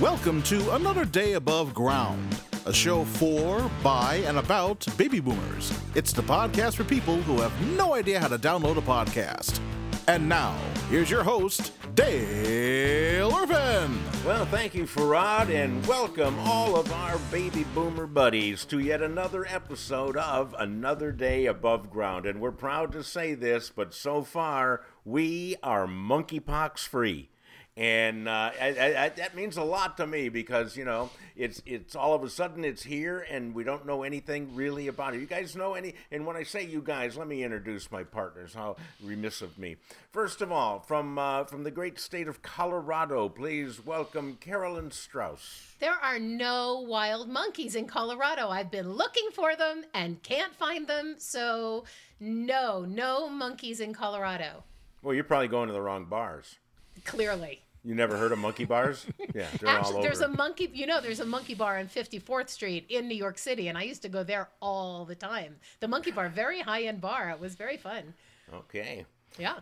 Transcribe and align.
Welcome 0.00 0.44
to 0.44 0.76
another 0.76 1.04
day 1.04 1.32
above 1.32 1.74
ground, 1.74 2.40
a 2.66 2.72
show 2.72 3.04
for, 3.04 3.68
by, 3.82 4.22
and 4.26 4.38
about 4.38 4.86
baby 4.96 5.18
boomers. 5.18 5.76
It's 5.96 6.12
the 6.12 6.22
podcast 6.22 6.76
for 6.76 6.84
people 6.84 7.16
who 7.22 7.40
have 7.40 7.60
no 7.76 7.94
idea 7.94 8.20
how 8.20 8.28
to 8.28 8.38
download 8.38 8.76
a 8.76 8.80
podcast. 8.80 9.58
And 10.06 10.28
now, 10.28 10.56
here's 10.88 11.10
your 11.10 11.24
host, 11.24 11.72
Dale 11.96 13.34
Irvin. 13.34 14.00
Well, 14.24 14.46
thank 14.46 14.76
you, 14.76 14.84
Farad, 14.84 15.48
and 15.52 15.84
welcome 15.84 16.38
all 16.38 16.76
of 16.76 16.92
our 16.92 17.18
baby 17.32 17.64
boomer 17.74 18.06
buddies 18.06 18.64
to 18.66 18.78
yet 18.78 19.02
another 19.02 19.46
episode 19.46 20.16
of 20.16 20.54
Another 20.60 21.10
Day 21.10 21.46
Above 21.46 21.90
Ground. 21.90 22.24
And 22.24 22.40
we're 22.40 22.52
proud 22.52 22.92
to 22.92 23.02
say 23.02 23.34
this, 23.34 23.68
but 23.74 23.92
so 23.92 24.22
far, 24.22 24.82
we 25.04 25.56
are 25.60 25.88
monkeypox 25.88 26.86
free 26.86 27.30
and 27.78 28.26
uh, 28.26 28.50
I, 28.60 28.94
I, 28.98 29.08
that 29.10 29.36
means 29.36 29.56
a 29.56 29.62
lot 29.62 29.96
to 29.98 30.06
me 30.06 30.28
because 30.30 30.76
you 30.76 30.84
know 30.84 31.10
it's 31.36 31.62
it's 31.64 31.94
all 31.94 32.12
of 32.12 32.24
a 32.24 32.28
sudden 32.28 32.64
it's 32.64 32.82
here 32.82 33.24
and 33.30 33.54
we 33.54 33.62
don't 33.62 33.86
know 33.86 34.02
anything 34.02 34.52
really 34.56 34.88
about 34.88 35.14
it. 35.14 35.20
You 35.20 35.26
guys 35.26 35.54
know 35.54 35.74
any? 35.74 35.94
And 36.10 36.26
when 36.26 36.34
I 36.34 36.42
say 36.42 36.66
you 36.66 36.82
guys, 36.82 37.16
let 37.16 37.28
me 37.28 37.44
introduce 37.44 37.92
my 37.92 38.02
partners. 38.02 38.52
How 38.52 38.74
remiss 39.00 39.42
of 39.42 39.56
me! 39.58 39.76
First 40.10 40.42
of 40.42 40.50
all, 40.50 40.80
from 40.80 41.18
uh, 41.18 41.44
from 41.44 41.62
the 41.62 41.70
great 41.70 42.00
state 42.00 42.26
of 42.26 42.42
Colorado, 42.42 43.28
please 43.28 43.86
welcome 43.86 44.38
Carolyn 44.40 44.90
Strauss. 44.90 45.76
There 45.78 45.94
are 46.02 46.18
no 46.18 46.80
wild 46.80 47.28
monkeys 47.28 47.76
in 47.76 47.86
Colorado. 47.86 48.48
I've 48.48 48.72
been 48.72 48.90
looking 48.94 49.28
for 49.32 49.54
them 49.54 49.84
and 49.94 50.20
can't 50.24 50.52
find 50.56 50.88
them. 50.88 51.14
So 51.18 51.84
no, 52.18 52.84
no 52.84 53.28
monkeys 53.28 53.78
in 53.78 53.94
Colorado. 53.94 54.64
Well, 55.00 55.14
you're 55.14 55.22
probably 55.22 55.46
going 55.46 55.68
to 55.68 55.72
the 55.72 55.80
wrong 55.80 56.06
bars. 56.06 56.56
Clearly. 57.04 57.62
You 57.88 57.94
never 57.94 58.18
heard 58.18 58.32
of 58.32 58.38
monkey 58.38 58.66
bars? 58.66 59.06
Yeah, 59.34 59.46
Actually, 59.66 60.02
there's 60.02 60.20
a 60.20 60.28
monkey. 60.28 60.70
You 60.74 60.86
know, 60.86 61.00
there's 61.00 61.20
a 61.20 61.24
monkey 61.24 61.54
bar 61.54 61.78
on 61.78 61.86
54th 61.86 62.48
Street 62.50 62.86
in 62.88 63.08
New 63.08 63.14
York 63.14 63.38
City, 63.38 63.68
and 63.68 63.78
I 63.78 63.82
used 63.82 64.02
to 64.02 64.08
go 64.08 64.22
there 64.22 64.48
all 64.60 65.04
the 65.04 65.14
time. 65.14 65.56
The 65.80 65.88
monkey 65.88 66.10
bar, 66.10 66.28
very 66.28 66.60
high 66.60 66.82
end 66.82 67.00
bar. 67.00 67.30
It 67.30 67.40
was 67.40 67.54
very 67.54 67.76
fun. 67.76 68.14
Okay. 68.52 69.06
Yeah. 69.38 69.60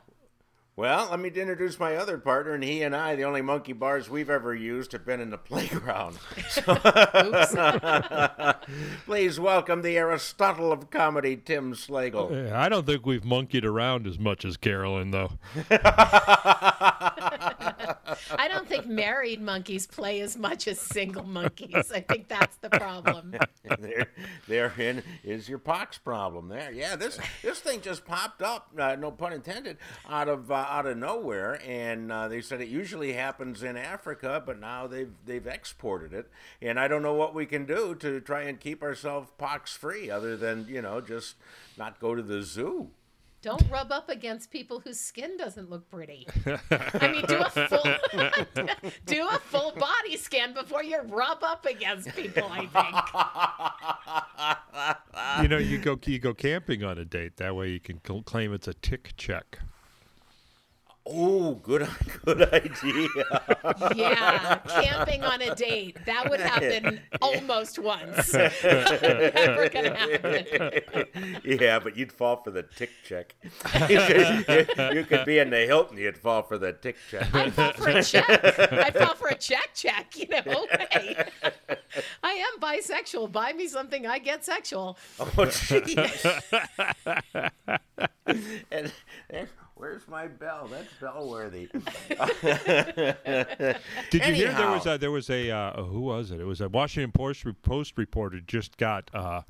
Well, 0.78 1.08
let 1.10 1.20
me 1.20 1.30
introduce 1.30 1.80
my 1.80 1.96
other 1.96 2.18
partner, 2.18 2.52
and 2.52 2.62
he 2.62 2.82
and 2.82 2.94
I, 2.94 3.14
the 3.14 3.24
only 3.24 3.40
monkey 3.40 3.72
bars 3.72 4.10
we've 4.10 4.28
ever 4.28 4.54
used, 4.54 4.92
have 4.92 5.06
been 5.06 5.22
in 5.22 5.30
the 5.30 5.38
playground. 5.38 6.18
Please 9.06 9.40
welcome 9.40 9.80
the 9.80 9.96
Aristotle 9.96 10.72
of 10.72 10.90
comedy, 10.90 11.34
Tim 11.34 11.72
Slagle. 11.72 12.52
I 12.52 12.68
don't 12.68 12.84
think 12.84 13.06
we've 13.06 13.24
monkeyed 13.24 13.64
around 13.64 14.06
as 14.06 14.18
much 14.18 14.44
as 14.44 14.58
Carolyn, 14.58 15.12
though. 15.12 15.30
I 18.38 18.48
don't 18.48 18.68
think 18.68 18.86
married 18.86 19.40
monkeys 19.40 19.86
play 19.86 20.20
as 20.20 20.36
much 20.36 20.68
as 20.68 20.78
single 20.78 21.24
monkeys. 21.24 21.90
I 21.90 22.00
think 22.00 22.28
that's 22.28 22.58
the 22.58 22.68
problem. 22.68 23.34
there, 23.78 24.08
therein 24.46 25.02
is 25.24 25.48
your 25.48 25.58
pox 25.58 25.96
problem. 25.96 26.48
There, 26.48 26.70
yeah. 26.72 26.96
This 26.96 27.18
this 27.42 27.60
thing 27.60 27.80
just 27.80 28.04
popped 28.04 28.42
up, 28.42 28.70
uh, 28.78 28.96
no 28.96 29.10
pun 29.10 29.32
intended, 29.32 29.78
out 30.08 30.28
of 30.28 30.50
uh, 30.50 30.65
out 30.66 30.86
of 30.86 30.96
nowhere, 30.96 31.60
and 31.66 32.10
uh, 32.10 32.28
they 32.28 32.40
said 32.40 32.60
it 32.60 32.68
usually 32.68 33.12
happens 33.12 33.62
in 33.62 33.76
Africa, 33.76 34.42
but 34.44 34.60
now 34.60 34.86
they've 34.86 35.12
they've 35.24 35.46
exported 35.46 36.12
it, 36.12 36.28
and 36.60 36.78
I 36.78 36.88
don't 36.88 37.02
know 37.02 37.14
what 37.14 37.34
we 37.34 37.46
can 37.46 37.66
do 37.66 37.94
to 37.96 38.20
try 38.20 38.42
and 38.42 38.58
keep 38.58 38.82
ourselves 38.82 39.30
pox 39.38 39.76
free, 39.76 40.10
other 40.10 40.36
than 40.36 40.66
you 40.68 40.82
know 40.82 41.00
just 41.00 41.36
not 41.76 42.00
go 42.00 42.14
to 42.14 42.22
the 42.22 42.42
zoo. 42.42 42.90
Don't 43.42 43.62
rub 43.70 43.92
up 43.92 44.08
against 44.08 44.50
people 44.50 44.80
whose 44.80 44.98
skin 44.98 45.36
doesn't 45.36 45.70
look 45.70 45.88
pretty. 45.88 46.26
I 46.44 47.08
mean, 47.12 47.24
do 47.26 47.38
a 47.38 47.50
full 47.50 47.84
do 49.06 49.28
a 49.28 49.38
full 49.38 49.72
body 49.72 50.16
scan 50.16 50.52
before 50.52 50.82
you 50.82 51.00
rub 51.02 51.44
up 51.44 51.64
against 51.64 52.08
people. 52.16 52.48
I 52.50 52.66
think. 52.66 52.96
You 55.42 55.48
know, 55.48 55.58
you 55.58 55.78
go 55.78 55.98
you 56.06 56.18
go 56.18 56.34
camping 56.34 56.82
on 56.82 56.98
a 56.98 57.04
date. 57.04 57.36
That 57.36 57.54
way, 57.54 57.68
you 57.68 57.78
can 57.78 58.00
claim 58.00 58.52
it's 58.52 58.66
a 58.66 58.74
tick 58.74 59.12
check. 59.16 59.60
Oh, 61.08 61.54
good, 61.54 61.86
good 62.24 62.52
idea. 62.52 63.08
yeah, 63.94 64.58
camping 64.66 65.22
on 65.22 65.40
a 65.40 65.54
date. 65.54 65.96
That 66.04 66.28
would 66.28 66.40
happen 66.40 67.00
almost 67.22 67.78
once. 67.78 68.34
Never 68.34 69.68
gonna 69.68 69.94
happen. 69.94 71.40
Yeah, 71.44 71.78
but 71.78 71.96
you'd 71.96 72.12
fall 72.12 72.42
for 72.42 72.50
the 72.50 72.64
tick 72.64 72.90
check. 73.04 73.36
You 73.88 74.00
could, 74.00 74.44
you, 74.48 74.94
you 74.94 75.04
could 75.04 75.24
be 75.24 75.38
in 75.38 75.50
the 75.50 75.64
Hilton, 75.66 75.96
you'd 75.96 76.18
fall 76.18 76.42
for 76.42 76.58
the 76.58 76.72
tick 76.72 76.96
check. 77.08 77.32
I'd 77.32 77.52
fall 77.52 77.72
for 77.72 77.88
a 77.88 78.02
check. 78.02 78.28
I'd 78.72 78.94
fall 78.94 79.14
for 79.14 79.28
a 79.28 79.36
check 79.36 79.70
check, 79.74 80.16
you 80.16 80.26
know. 80.28 80.66
Hey, 80.90 81.24
I 82.24 82.32
am 82.32 82.60
bisexual. 82.60 83.30
Buy 83.30 83.52
me 83.52 83.68
something, 83.68 84.08
I 84.08 84.18
get 84.18 84.44
sexual. 84.44 84.98
Oh, 85.20 85.24
jeez. 85.24 86.42
and, 88.72 88.92
and 89.30 89.48
Where's 89.76 90.08
my 90.08 90.26
bell? 90.26 90.68
That's 90.70 90.90
bell 90.94 91.28
worthy. 91.28 91.66
Did 92.08 92.16
you 94.10 94.20
Anyhow. 94.20 94.32
hear 94.32 94.52
there 94.54 94.70
was 94.70 94.86
a, 94.86 94.96
there 94.98 95.10
was 95.10 95.28
a 95.28 95.50
uh, 95.50 95.82
who 95.82 96.00
was 96.00 96.30
it? 96.30 96.40
It 96.40 96.46
was 96.46 96.62
a 96.62 96.68
Washington 96.70 97.12
Post 97.12 97.44
Post 97.60 97.98
reporter 97.98 98.40
just 98.40 98.78
got 98.78 99.10
uh, 99.12 99.42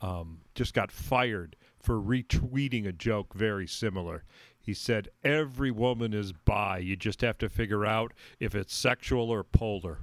um, 0.00 0.38
just 0.54 0.72
got 0.72 0.92
fired 0.92 1.56
for 1.80 2.00
retweeting 2.00 2.86
a 2.86 2.92
joke 2.92 3.34
very 3.34 3.66
similar. 3.66 4.22
He 4.56 4.72
said 4.72 5.08
every 5.24 5.72
woman 5.72 6.14
is 6.14 6.32
bi. 6.32 6.78
You 6.78 6.94
just 6.94 7.20
have 7.22 7.38
to 7.38 7.48
figure 7.48 7.84
out 7.84 8.12
if 8.38 8.54
it's 8.54 8.72
sexual 8.72 9.30
or 9.30 9.42
polar. 9.42 9.98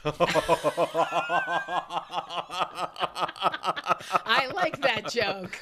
I 0.04 0.12
like 4.54 4.80
that 4.80 5.10
joke. 5.10 5.58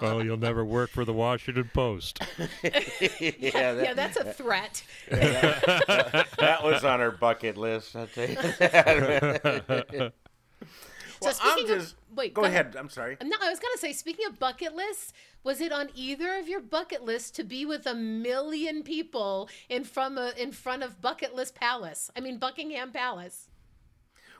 Well, 0.00 0.24
you'll 0.24 0.36
never 0.36 0.64
work 0.64 0.90
for 0.90 1.04
the 1.04 1.12
Washington 1.12 1.70
Post. 1.72 2.20
yeah, 2.38 2.48
that, 2.60 3.80
yeah, 3.82 3.94
that's 3.94 4.16
a 4.16 4.32
threat. 4.32 4.82
Yeah, 5.10 5.18
that, 5.86 6.26
that, 6.38 6.62
was 6.62 6.84
on 6.84 7.00
her 7.00 7.10
bucket 7.10 7.56
list. 7.56 7.96
I'll 7.96 8.06
tell 8.06 8.28
you 8.28 8.36
that. 8.36 10.12
So 11.20 11.28
well, 11.28 11.34
I'm 11.40 11.66
just. 11.66 11.92
Of, 11.92 12.16
wait, 12.16 12.34
go, 12.34 12.42
go 12.42 12.46
ahead. 12.46 12.66
ahead. 12.66 12.76
I'm 12.76 12.90
sorry. 12.90 13.16
No, 13.22 13.36
I 13.42 13.48
was 13.48 13.58
gonna 13.58 13.78
say. 13.78 13.92
Speaking 13.92 14.26
of 14.26 14.38
bucket 14.38 14.74
lists, 14.74 15.12
was 15.44 15.60
it 15.60 15.72
on 15.72 15.88
either 15.94 16.38
of 16.38 16.48
your 16.48 16.60
bucket 16.60 17.04
lists 17.04 17.30
to 17.32 17.44
be 17.44 17.64
with 17.64 17.86
a 17.86 17.94
million 17.94 18.82
people 18.82 19.48
in 19.68 19.84
front 19.84 20.18
of 20.18 20.36
in 20.36 20.52
front 20.52 20.82
of 20.82 21.00
Bucket 21.00 21.34
List 21.34 21.54
Palace? 21.54 22.10
I 22.16 22.20
mean 22.20 22.38
Buckingham 22.38 22.92
Palace. 22.92 23.48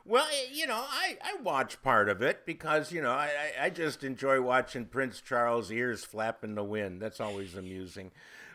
Well, 0.09 0.27
you 0.53 0.69
know, 0.69 0.85
I, 0.89 1.19
I 1.21 1.37
watch 1.43 1.83
part 1.83 2.09
of 2.09 2.23
it 2.23 2.47
because, 2.47 2.93
you 2.93 3.03
know, 3.03 3.11
I, 3.11 3.29
I 3.61 3.71
just 3.71 4.05
enjoy 4.05 4.41
watching 4.41 4.85
Prince 4.85 5.21
Charles' 5.21 5.73
ears 5.73 6.05
flap 6.05 6.45
in 6.45 6.55
the 6.55 6.63
wind. 6.63 7.03
That's 7.03 7.21
always 7.21 7.57
amusing. 7.57 8.13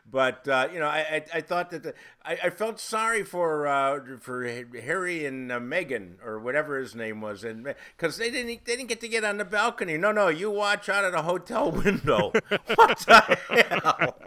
But 0.10 0.48
uh, 0.48 0.68
you 0.74 0.80
know, 0.80 0.88
I, 0.88 1.00
I, 1.00 1.26
I 1.36 1.42
thought 1.42 1.70
that 1.72 1.84
the, 1.84 1.94
I, 2.26 2.38
I 2.44 2.50
felt 2.50 2.80
sorry 2.80 3.24
for 3.24 3.68
uh, 3.68 4.00
for 4.20 4.46
Harry 4.46 5.26
and 5.26 5.52
uh, 5.52 5.60
Meghan 5.60 6.16
or 6.26 6.40
whatever 6.40 6.80
his 6.80 6.96
name 6.96 7.22
was, 7.22 7.44
and 7.44 7.64
because 7.98 8.18
they 8.18 8.30
didn't 8.30 8.66
they 8.66 8.76
didn't 8.76 8.90
get 8.90 9.00
to 9.02 9.08
get 9.08 9.24
on 9.24 9.38
the 9.38 9.46
balcony. 9.46 9.98
No, 9.98 10.12
no, 10.12 10.28
you 10.28 10.50
watch 10.52 10.90
out 10.90 11.06
of 11.06 11.12
the 11.14 11.22
hotel 11.22 11.72
window. 11.86 12.32
what 12.76 13.00
the 13.00 13.38
hell? 13.70 14.18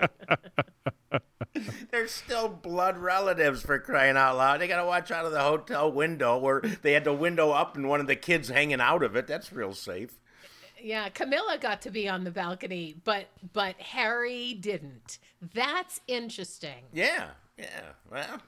They're 1.90 2.08
still 2.08 2.48
blood 2.48 2.96
relatives 2.96 3.62
for 3.62 3.78
crying 3.78 4.16
out 4.16 4.36
loud. 4.36 4.60
They 4.60 4.68
got 4.68 4.80
to 4.80 4.86
watch 4.86 5.10
out 5.10 5.24
of 5.24 5.32
the 5.32 5.40
hotel 5.40 5.90
window 5.90 6.36
where 6.38 6.60
they 6.82 6.92
had 6.92 7.04
the 7.04 7.12
window 7.12 7.50
up 7.50 7.76
and 7.76 7.88
one 7.88 8.00
of 8.00 8.06
the 8.06 8.16
kids 8.16 8.48
hanging 8.48 8.80
out 8.80 9.02
of 9.02 9.14
it. 9.14 9.26
That's 9.26 9.52
real 9.52 9.72
safe. 9.72 10.18
Yeah, 10.84 11.08
Camilla 11.08 11.56
got 11.58 11.80
to 11.82 11.90
be 11.90 12.10
on 12.10 12.24
the 12.24 12.30
balcony, 12.30 12.94
but 13.04 13.28
but 13.54 13.80
Harry 13.80 14.52
didn't. 14.52 15.18
That's 15.54 16.02
interesting. 16.06 16.84
Yeah, 16.92 17.28
yeah. 17.56 17.92
Well, 18.10 18.42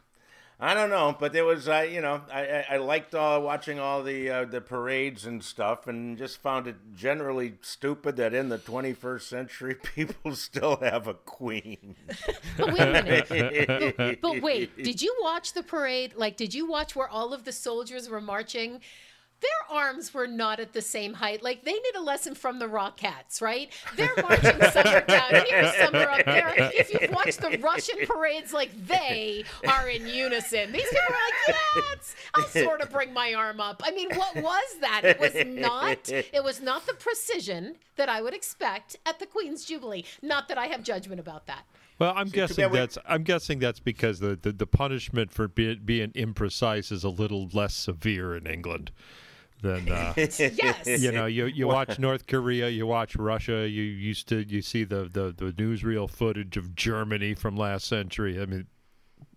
I 0.61 0.73
don't 0.73 0.89
know, 0.89 1.15
but 1.19 1.35
there 1.35 1.47
was, 1.47 1.69
uh, 1.69 1.87
you 1.91 2.01
know, 2.01 2.23
I, 2.33 2.65
I, 2.71 2.77
liked 2.79 3.15
uh, 3.15 3.39
watching 3.43 3.79
all 3.79 4.03
the 4.03 4.31
uh, 4.31 4.45
the 4.47 4.63
parades 4.63 5.25
and 5.25 5.45
stuff, 5.45 5.87
and 5.87 6.17
just 6.17 6.43
found 6.43 6.67
it 6.67 6.77
generally 6.95 7.55
stupid 7.61 8.17
that 8.17 8.33
in 8.33 8.51
the 8.51 8.57
21st 8.57 9.21
century 9.21 9.75
people 9.95 10.35
still 10.35 10.77
have 10.77 11.07
a 11.09 11.15
queen. 11.15 11.97
but 12.57 12.69
wait 12.69 12.81
a 12.81 13.03
minute. 13.03 13.97
but, 13.97 14.21
but 14.23 14.43
wait, 14.43 14.77
did 14.83 15.03
you 15.03 15.15
watch 15.21 15.53
the 15.53 15.63
parade? 15.63 16.15
Like, 16.17 16.39
did 16.39 16.55
you 16.55 16.67
watch 16.67 16.97
where 16.97 17.09
all 17.09 17.35
of 17.35 17.45
the 17.45 17.53
soldiers 17.53 18.09
were 18.09 18.23
marching? 18.23 18.81
Their 19.41 19.77
arms 19.79 20.15
were 20.15 20.27
not 20.27 20.61
at 20.61 20.73
the 20.73 20.83
same 20.83 21.15
height. 21.15 21.43
Like 21.43 21.65
they 21.65 21.73
need 21.73 21.95
a 21.97 22.01
lesson 22.01 22.35
from 22.35 22.59
the 22.59 22.67
Rockettes, 22.67 23.41
right? 23.41 23.71
They're 23.97 24.15
marching 24.17 24.61
somewhere 24.73 25.05
down 25.07 25.45
here, 25.47 25.73
somewhere 25.79 26.11
up 26.11 26.25
there. 26.25 26.55
If 26.75 26.93
you've 26.93 27.11
watched 27.11 27.41
the 27.41 27.59
Russian 27.59 28.07
parades, 28.07 28.53
like 28.53 28.71
they 28.87 29.45
are 29.69 29.89
in 29.89 30.07
unison. 30.07 30.73
These 30.73 30.85
people 30.85 31.01
are 31.09 31.13
like, 31.13 31.57
yes, 31.77 32.17
I'll 32.35 32.49
sort 32.49 32.81
of 32.81 32.91
bring 32.91 33.13
my 33.13 33.35
arm 33.35 33.61
up. 33.61 33.83
I 33.85 33.91
mean, 33.91 34.09
what 34.15 34.37
was 34.37 34.77
that? 34.81 35.03
It 35.05 35.21
was 35.21 35.35
not. 35.47 36.09
It 36.09 36.43
was 36.43 36.61
not 36.61 36.87
the 36.87 36.95
precision 36.95 37.77
that 37.97 38.09
I 38.09 38.23
would 38.23 38.35
expect 38.35 38.97
at 39.07 39.19
the 39.19 39.27
Queen's 39.27 39.65
Jubilee. 39.65 40.05
Not 40.23 40.49
that 40.49 40.59
I 40.59 40.67
have 40.67 40.83
judgment 40.83 41.21
about 41.21 41.47
that. 41.47 41.65
Well, 41.99 42.13
I'm 42.15 42.27
too 42.27 42.33
guessing 42.33 42.71
that's 42.73 42.99
I'm 43.07 43.23
guessing 43.23 43.59
that's 43.59 43.81
because 43.81 44.21
the, 44.21 44.39
the, 44.41 44.53
the 44.53 44.67
punishment 44.67 45.33
for 45.33 45.49
be, 45.49 45.77
being 45.77 46.11
imprecise 46.11 46.93
is 46.93 47.05
a 47.05 47.09
little 47.09 47.49
less 47.53 47.75
severe 47.75 48.37
in 48.37 48.47
England 48.47 48.91
than 49.63 49.91
uh, 49.91 50.13
Yes. 50.17 50.87
you 50.87 51.13
know 51.13 51.27
you 51.27 51.47
you 51.47 51.67
watch 51.67 51.99
North 51.99 52.27
Korea, 52.27 52.69
you 52.69 52.87
watch 52.87 53.17
Russia, 53.17 53.69
you 53.69 53.83
used 53.83 54.29
to 54.29 54.45
you 54.47 54.63
see 54.63 54.85
the 54.85 55.05
the, 55.05 55.35
the 55.37 55.53
newsreel 55.53 56.09
footage 56.11 56.57
of 56.57 56.75
Germany 56.75 57.35
from 57.35 57.57
last 57.57 57.87
century. 57.87 58.41
I 58.41 58.47
mean, 58.47 58.67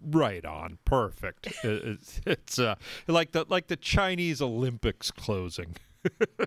right 0.06 0.44
on, 0.46 0.78
perfect. 0.86 1.48
It- 1.64 1.84
it's 1.86 2.22
it's 2.26 2.60
uh, 2.60 2.76
like 3.08 3.32
the 3.32 3.46
like 3.50 3.68
the 3.68 3.76
Chinese 3.78 4.42
Olympics 4.42 5.12
closing. 5.12 5.76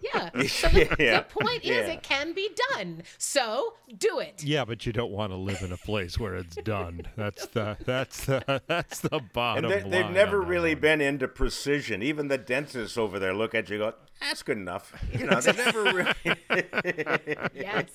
Yeah. 0.03 0.31
So 0.49 0.69
the, 0.69 0.97
Yeah. 0.99 1.19
the 1.21 1.27
point 1.41 1.63
is, 1.63 1.69
Yeah. 1.69 1.93
it 1.93 2.03
can 2.03 2.33
be 2.33 2.49
done. 2.73 3.03
So 3.19 3.75
do 3.99 4.19
it. 4.19 4.43
Yeah, 4.45 4.65
but 4.65 4.87
you 4.87 4.93
don't 4.93 5.11
want 5.13 5.33
to 5.33 5.37
live 5.37 5.63
in 5.63 5.73
a 5.73 5.77
place 5.77 6.19
where 6.19 6.35
it's 6.37 6.57
done. 6.57 7.03
That's 7.17 7.47
the 7.47 7.77
that's 7.85 8.25
the 8.27 8.63
that's 8.67 9.01
the 9.01 9.21
bottom 9.33 9.65
And 9.67 9.73
they, 9.73 9.81
line. 9.83 9.91
they've 9.91 10.11
never 10.11 10.41
really 10.41 10.75
one. 10.75 10.81
been 10.81 11.01
into 11.01 11.29
precision. 11.29 12.03
Even 12.03 12.29
the 12.29 12.39
dentists 12.39 12.97
over 12.97 13.19
there 13.19 13.35
look 13.35 13.55
at 13.55 13.69
you 13.69 13.83
and 13.83 13.93
go, 13.93 13.99
that's 14.21 14.43
good 14.43 14.57
enough. 14.59 14.93
You 15.19 15.27
know, 15.27 15.41
they 15.41 15.53
never 15.53 15.83
really. 15.85 16.13
Yes. 17.55 17.91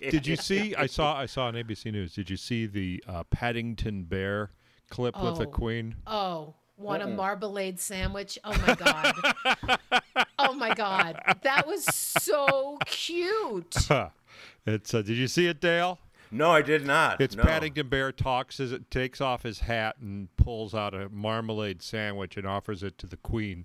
Did 0.00 0.26
you 0.26 0.36
see? 0.36 0.74
I 0.74 0.86
saw. 0.86 1.16
I 1.16 1.26
saw 1.26 1.46
on 1.46 1.54
ABC 1.54 1.90
News. 1.92 2.14
Did 2.14 2.28
you 2.30 2.36
see 2.36 2.66
the 2.66 3.02
uh, 3.08 3.24
Paddington 3.24 4.04
Bear 4.04 4.50
clip 4.90 5.20
with 5.22 5.36
the 5.38 5.46
Oh. 5.46 5.50
Queen? 5.50 5.96
Oh, 6.06 6.54
want 6.78 7.02
a 7.02 7.06
marmalade 7.06 7.80
sandwich? 7.80 8.38
Oh 8.44 8.56
my 8.66 8.74
god. 8.74 9.14
oh 10.38 10.52
my 10.54 10.74
god. 10.74 11.20
That 11.42 11.66
was 11.66 11.84
so 11.84 12.78
cute. 12.86 13.76
It's. 14.66 14.92
Uh, 14.92 15.00
did 15.00 15.16
you 15.16 15.28
see 15.28 15.46
it, 15.46 15.62
Dale? 15.62 15.98
No, 16.30 16.50
I 16.50 16.60
did 16.60 16.86
not. 16.86 17.22
It's 17.22 17.34
no. 17.34 17.42
Paddington 17.42 17.88
Bear 17.88 18.12
talks 18.12 18.60
as 18.60 18.70
it 18.70 18.90
takes 18.90 19.18
off 19.20 19.44
his 19.44 19.60
hat 19.60 19.96
and 19.98 20.28
pulls 20.36 20.74
out 20.74 20.92
a 20.92 21.08
marmalade 21.08 21.80
sandwich 21.80 22.36
and 22.36 22.46
offers 22.46 22.82
it 22.82 22.98
to 22.98 23.06
the 23.06 23.16
Queen. 23.16 23.64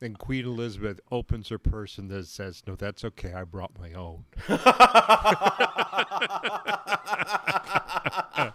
And 0.00 0.16
Queen 0.16 0.44
Elizabeth 0.44 1.00
opens 1.10 1.48
her 1.48 1.58
purse 1.58 1.98
and 1.98 2.10
then 2.10 2.24
says, 2.24 2.62
"No, 2.66 2.76
that's 2.76 3.04
okay. 3.04 3.32
I 3.32 3.44
brought 3.44 3.72
my 3.78 3.92
own." 3.94 4.24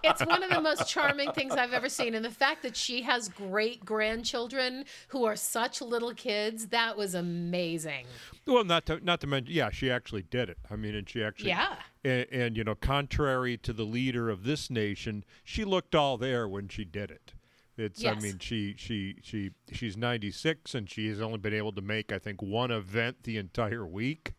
It's 0.04 0.26
one 0.26 0.44
of 0.44 0.50
the 0.50 0.62
most 0.62 0.88
charming 0.88 1.32
things 1.32 1.54
I've 1.54 1.74
ever 1.74 1.90
seen. 1.90 2.16
And 2.16 2.24
the 2.24 2.30
fact 2.30 2.64
that 2.64 2.76
she 2.76 3.02
has 3.04 3.30
great 3.30 3.84
grandchildren 3.86 4.86
who 5.10 5.26
are 5.26 5.36
such 5.36 5.82
little 5.82 6.14
kids, 6.14 6.68
that 6.68 6.98
was 6.98 7.14
amazing. 7.14 8.06
Well, 8.46 8.64
not 8.64 8.86
to 8.88 9.04
not 9.04 9.22
to 9.22 9.28
mention, 9.28 9.54
yeah, 9.54 9.70
she 9.70 9.92
actually 9.92 10.24
did 10.24 10.50
it. 10.50 10.58
I 10.70 10.76
mean, 10.76 10.96
and 10.96 11.08
she 11.08 11.24
actually, 11.24 11.50
Yeah. 11.50 11.76
and, 12.04 12.26
and 12.32 12.58
you 12.58 12.64
know, 12.64 12.76
contrary 12.76 13.58
to 13.58 13.74
the 13.74 13.84
leader 13.84 14.30
of 14.30 14.44
this 14.44 14.70
nation, 14.70 15.24
she 15.44 15.66
looked 15.66 15.96
all 15.96 16.18
there 16.18 16.48
when 16.48 16.68
she 16.68 16.86
did 16.86 17.12
it. 17.12 17.34
It's, 17.78 18.04
I 18.04 18.16
mean, 18.16 18.40
she 18.40 18.76
she 18.78 19.16
she 19.22 19.52
she's 19.72 19.96
96 19.96 20.76
and 20.76 20.90
she 20.90 21.08
has 21.08 21.22
only 21.22 21.38
been 21.38 21.54
able 21.54 21.72
to 21.72 21.82
make, 21.82 22.12
I 22.12 22.20
think, 22.20 22.42
one 22.42 22.72
event 22.72 23.24
the 23.24 23.38
entire 23.38 23.86
week. 23.88 24.34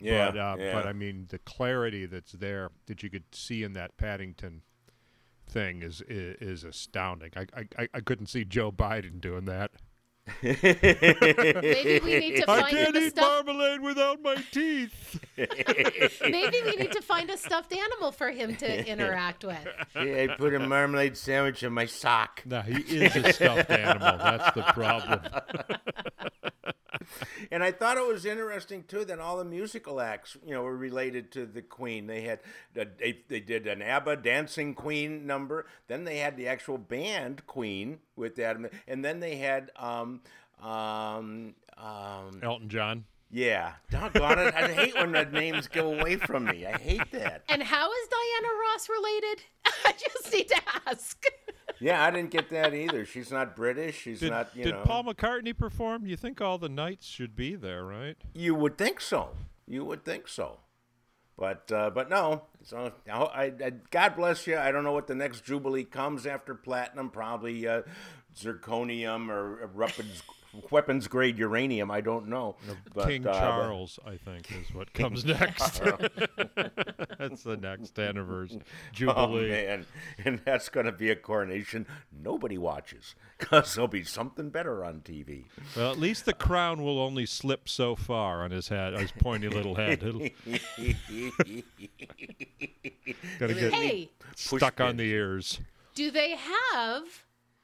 Yeah, 0.00 0.30
but, 0.30 0.38
uh, 0.38 0.56
yeah. 0.60 0.72
but 0.72 0.86
I 0.86 0.92
mean, 0.92 1.26
the 1.28 1.38
clarity 1.40 2.06
that's 2.06 2.32
there 2.32 2.70
that 2.86 3.02
you 3.02 3.10
could 3.10 3.34
see 3.34 3.64
in 3.64 3.72
that 3.72 3.96
Paddington 3.96 4.62
thing 5.48 5.82
is 5.82 6.00
is, 6.02 6.36
is 6.40 6.64
astounding. 6.64 7.30
I, 7.36 7.46
I 7.56 7.64
I- 7.82 7.88
I 7.94 8.00
couldn't 8.00 8.26
see 8.26 8.44
Joe 8.44 8.70
Biden 8.72 9.20
doing 9.20 9.44
that. 9.46 9.72
Maybe 10.42 12.00
we 12.04 12.18
need 12.18 12.36
to 12.36 12.50
I 12.50 12.60
find 12.60 12.76
can't 12.76 12.96
eat 12.96 13.10
stuffed 13.10 13.46
marmalade 13.46 13.80
without 13.80 14.22
my 14.22 14.36
teeth. 14.50 15.20
maybe 15.36 16.58
we 16.64 16.76
need 16.76 16.92
to 16.92 17.02
find 17.02 17.30
a 17.30 17.36
stuffed 17.36 17.72
animal 17.72 18.12
for 18.12 18.30
him 18.30 18.56
to 18.56 18.86
interact 18.86 19.44
with. 19.44 19.66
Yeah, 19.94 20.26
I 20.30 20.36
put 20.36 20.54
a 20.54 20.58
marmalade 20.58 21.16
sandwich 21.16 21.62
in 21.62 21.72
my 21.72 21.86
sock. 21.86 22.42
No, 22.44 22.62
he 22.62 23.04
is 23.04 23.16
a 23.16 23.32
stuffed 23.32 23.70
animal. 23.70 24.18
That's 24.18 24.54
the 24.54 24.62
problem. 24.62 25.20
And 27.50 27.62
I 27.62 27.72
thought 27.72 27.96
it 27.96 28.06
was 28.06 28.24
interesting 28.24 28.84
too 28.84 29.04
that 29.06 29.18
all 29.18 29.38
the 29.38 29.44
musical 29.44 30.00
acts, 30.00 30.36
you 30.44 30.54
know, 30.54 30.62
were 30.62 30.76
related 30.76 31.30
to 31.32 31.46
the 31.46 31.62
Queen. 31.62 32.06
They 32.06 32.22
had 32.22 32.40
they, 32.74 33.18
they 33.28 33.40
did 33.40 33.66
an 33.66 33.82
ABBA 33.82 34.16
dancing 34.16 34.74
Queen 34.74 35.26
number. 35.26 35.66
Then 35.86 36.04
they 36.04 36.18
had 36.18 36.36
the 36.36 36.48
actual 36.48 36.78
band 36.78 37.46
Queen 37.46 37.98
with 38.16 38.36
that, 38.36 38.56
and 38.86 39.04
then 39.04 39.20
they 39.20 39.36
had 39.36 39.70
um 39.76 40.17
um 40.62 41.54
um 41.76 42.40
Elton 42.42 42.68
John. 42.68 43.04
yeah. 43.30 43.74
Doggone 43.90 44.38
it! 44.38 44.54
I 44.54 44.68
hate 44.72 44.94
when 44.94 45.12
the 45.12 45.24
names 45.26 45.68
go 45.68 45.92
away 45.94 46.16
from 46.16 46.44
me. 46.46 46.66
I 46.66 46.76
hate 46.78 47.10
that. 47.12 47.42
And 47.48 47.62
how 47.62 47.90
is 47.90 48.08
Diana 48.08 48.54
Ross 48.62 48.88
related? 48.88 49.44
I 49.84 49.92
just 49.92 50.32
need 50.32 50.48
to 50.48 50.60
ask. 50.86 51.22
Yeah, 51.80 52.02
I 52.04 52.10
didn't 52.10 52.30
get 52.30 52.50
that 52.50 52.74
either. 52.74 53.04
She's 53.04 53.30
not 53.30 53.54
British. 53.54 53.96
She's 54.00 54.20
Did, 54.20 54.30
not. 54.30 54.48
You 54.56 54.64
did 54.64 54.74
know. 54.74 54.82
Paul 54.84 55.04
McCartney 55.04 55.56
perform? 55.56 56.06
You 56.06 56.16
think 56.16 56.40
all 56.40 56.58
the 56.58 56.68
knights 56.68 57.06
should 57.06 57.36
be 57.36 57.54
there, 57.54 57.84
right? 57.84 58.16
You 58.34 58.54
would 58.56 58.76
think 58.76 59.00
so. 59.00 59.30
You 59.68 59.84
would 59.84 60.04
think 60.04 60.26
so. 60.26 60.58
But 61.36 61.70
uh, 61.70 61.90
but 61.90 62.10
no. 62.10 62.42
So 62.64 62.90
I, 63.08 63.12
I, 63.12 63.42
I- 63.64 63.72
God 63.90 64.16
bless 64.16 64.44
you. 64.48 64.58
I 64.58 64.72
don't 64.72 64.82
know 64.82 64.92
what 64.92 65.06
the 65.06 65.14
next 65.14 65.44
jubilee 65.44 65.84
comes 65.84 66.26
after 66.26 66.52
platinum. 66.56 67.10
Probably 67.10 67.68
uh, 67.68 67.82
zirconium 68.36 69.28
or 69.30 69.66
weapons 69.74 70.22
weapons 70.70 71.06
grade 71.08 71.36
uranium. 71.38 71.90
I 71.90 72.00
don't 72.00 72.28
know. 72.28 72.56
But, 72.94 73.06
King 73.08 73.26
uh, 73.26 73.32
but- 73.32 73.38
Charles, 73.38 73.98
I 74.06 74.16
think, 74.16 74.50
is 74.50 74.74
what 74.74 74.92
comes 74.94 75.24
next. 75.24 75.80
That's 77.18 77.42
the 77.42 77.58
next 77.60 77.98
anniversary 77.98 78.60
Oh 78.62 78.92
jubilee. 78.92 79.48
man, 79.50 79.86
and 80.24 80.40
that's 80.44 80.68
going 80.68 80.86
to 80.86 80.92
be 80.92 81.10
a 81.10 81.16
coronation 81.16 81.86
nobody 82.12 82.56
watches 82.56 83.14
because 83.38 83.74
there'll 83.74 83.88
be 83.88 84.04
something 84.04 84.48
better 84.50 84.84
on 84.84 85.00
TV. 85.00 85.44
well, 85.76 85.90
at 85.92 85.98
least 85.98 86.24
the 86.24 86.32
crown 86.32 86.82
will 86.82 86.98
only 87.00 87.26
slip 87.26 87.68
so 87.68 87.94
far 87.96 88.42
on 88.44 88.50
his 88.52 88.68
head, 88.68 88.94
his 88.98 89.12
pointy 89.12 89.48
little 89.48 89.74
head. 89.74 90.02
It'll 90.02 90.20
gotta 93.38 93.54
get 93.54 93.72
Hey, 93.74 94.10
stuck 94.36 94.80
on 94.80 94.96
the 94.96 95.04
ears. 95.10 95.60
do 95.94 96.10
they 96.10 96.36
have 96.36 97.02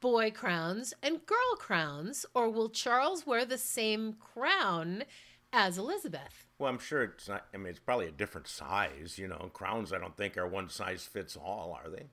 boy 0.05 0.29
crowns 0.29 0.93
and 1.01 1.25
girl 1.25 1.55
crowns, 1.57 2.27
or 2.35 2.47
will 2.47 2.69
Charles 2.69 3.25
wear 3.25 3.43
the 3.43 3.57
same 3.57 4.13
crown 4.19 5.03
as 5.51 5.79
Elizabeth? 5.79 6.45
Well, 6.59 6.69
I'm 6.69 6.77
sure 6.77 7.01
it's 7.01 7.27
not. 7.27 7.47
I 7.55 7.57
mean, 7.57 7.69
it's 7.69 7.79
probably 7.79 8.05
a 8.05 8.11
different 8.11 8.47
size. 8.47 9.17
You 9.17 9.27
know, 9.27 9.49
crowns. 9.51 9.91
I 9.91 9.97
don't 9.97 10.15
think 10.15 10.37
are 10.37 10.47
one 10.47 10.69
size 10.69 11.05
fits 11.05 11.35
all. 11.35 11.75
Are 11.83 11.89
they? 11.89 12.03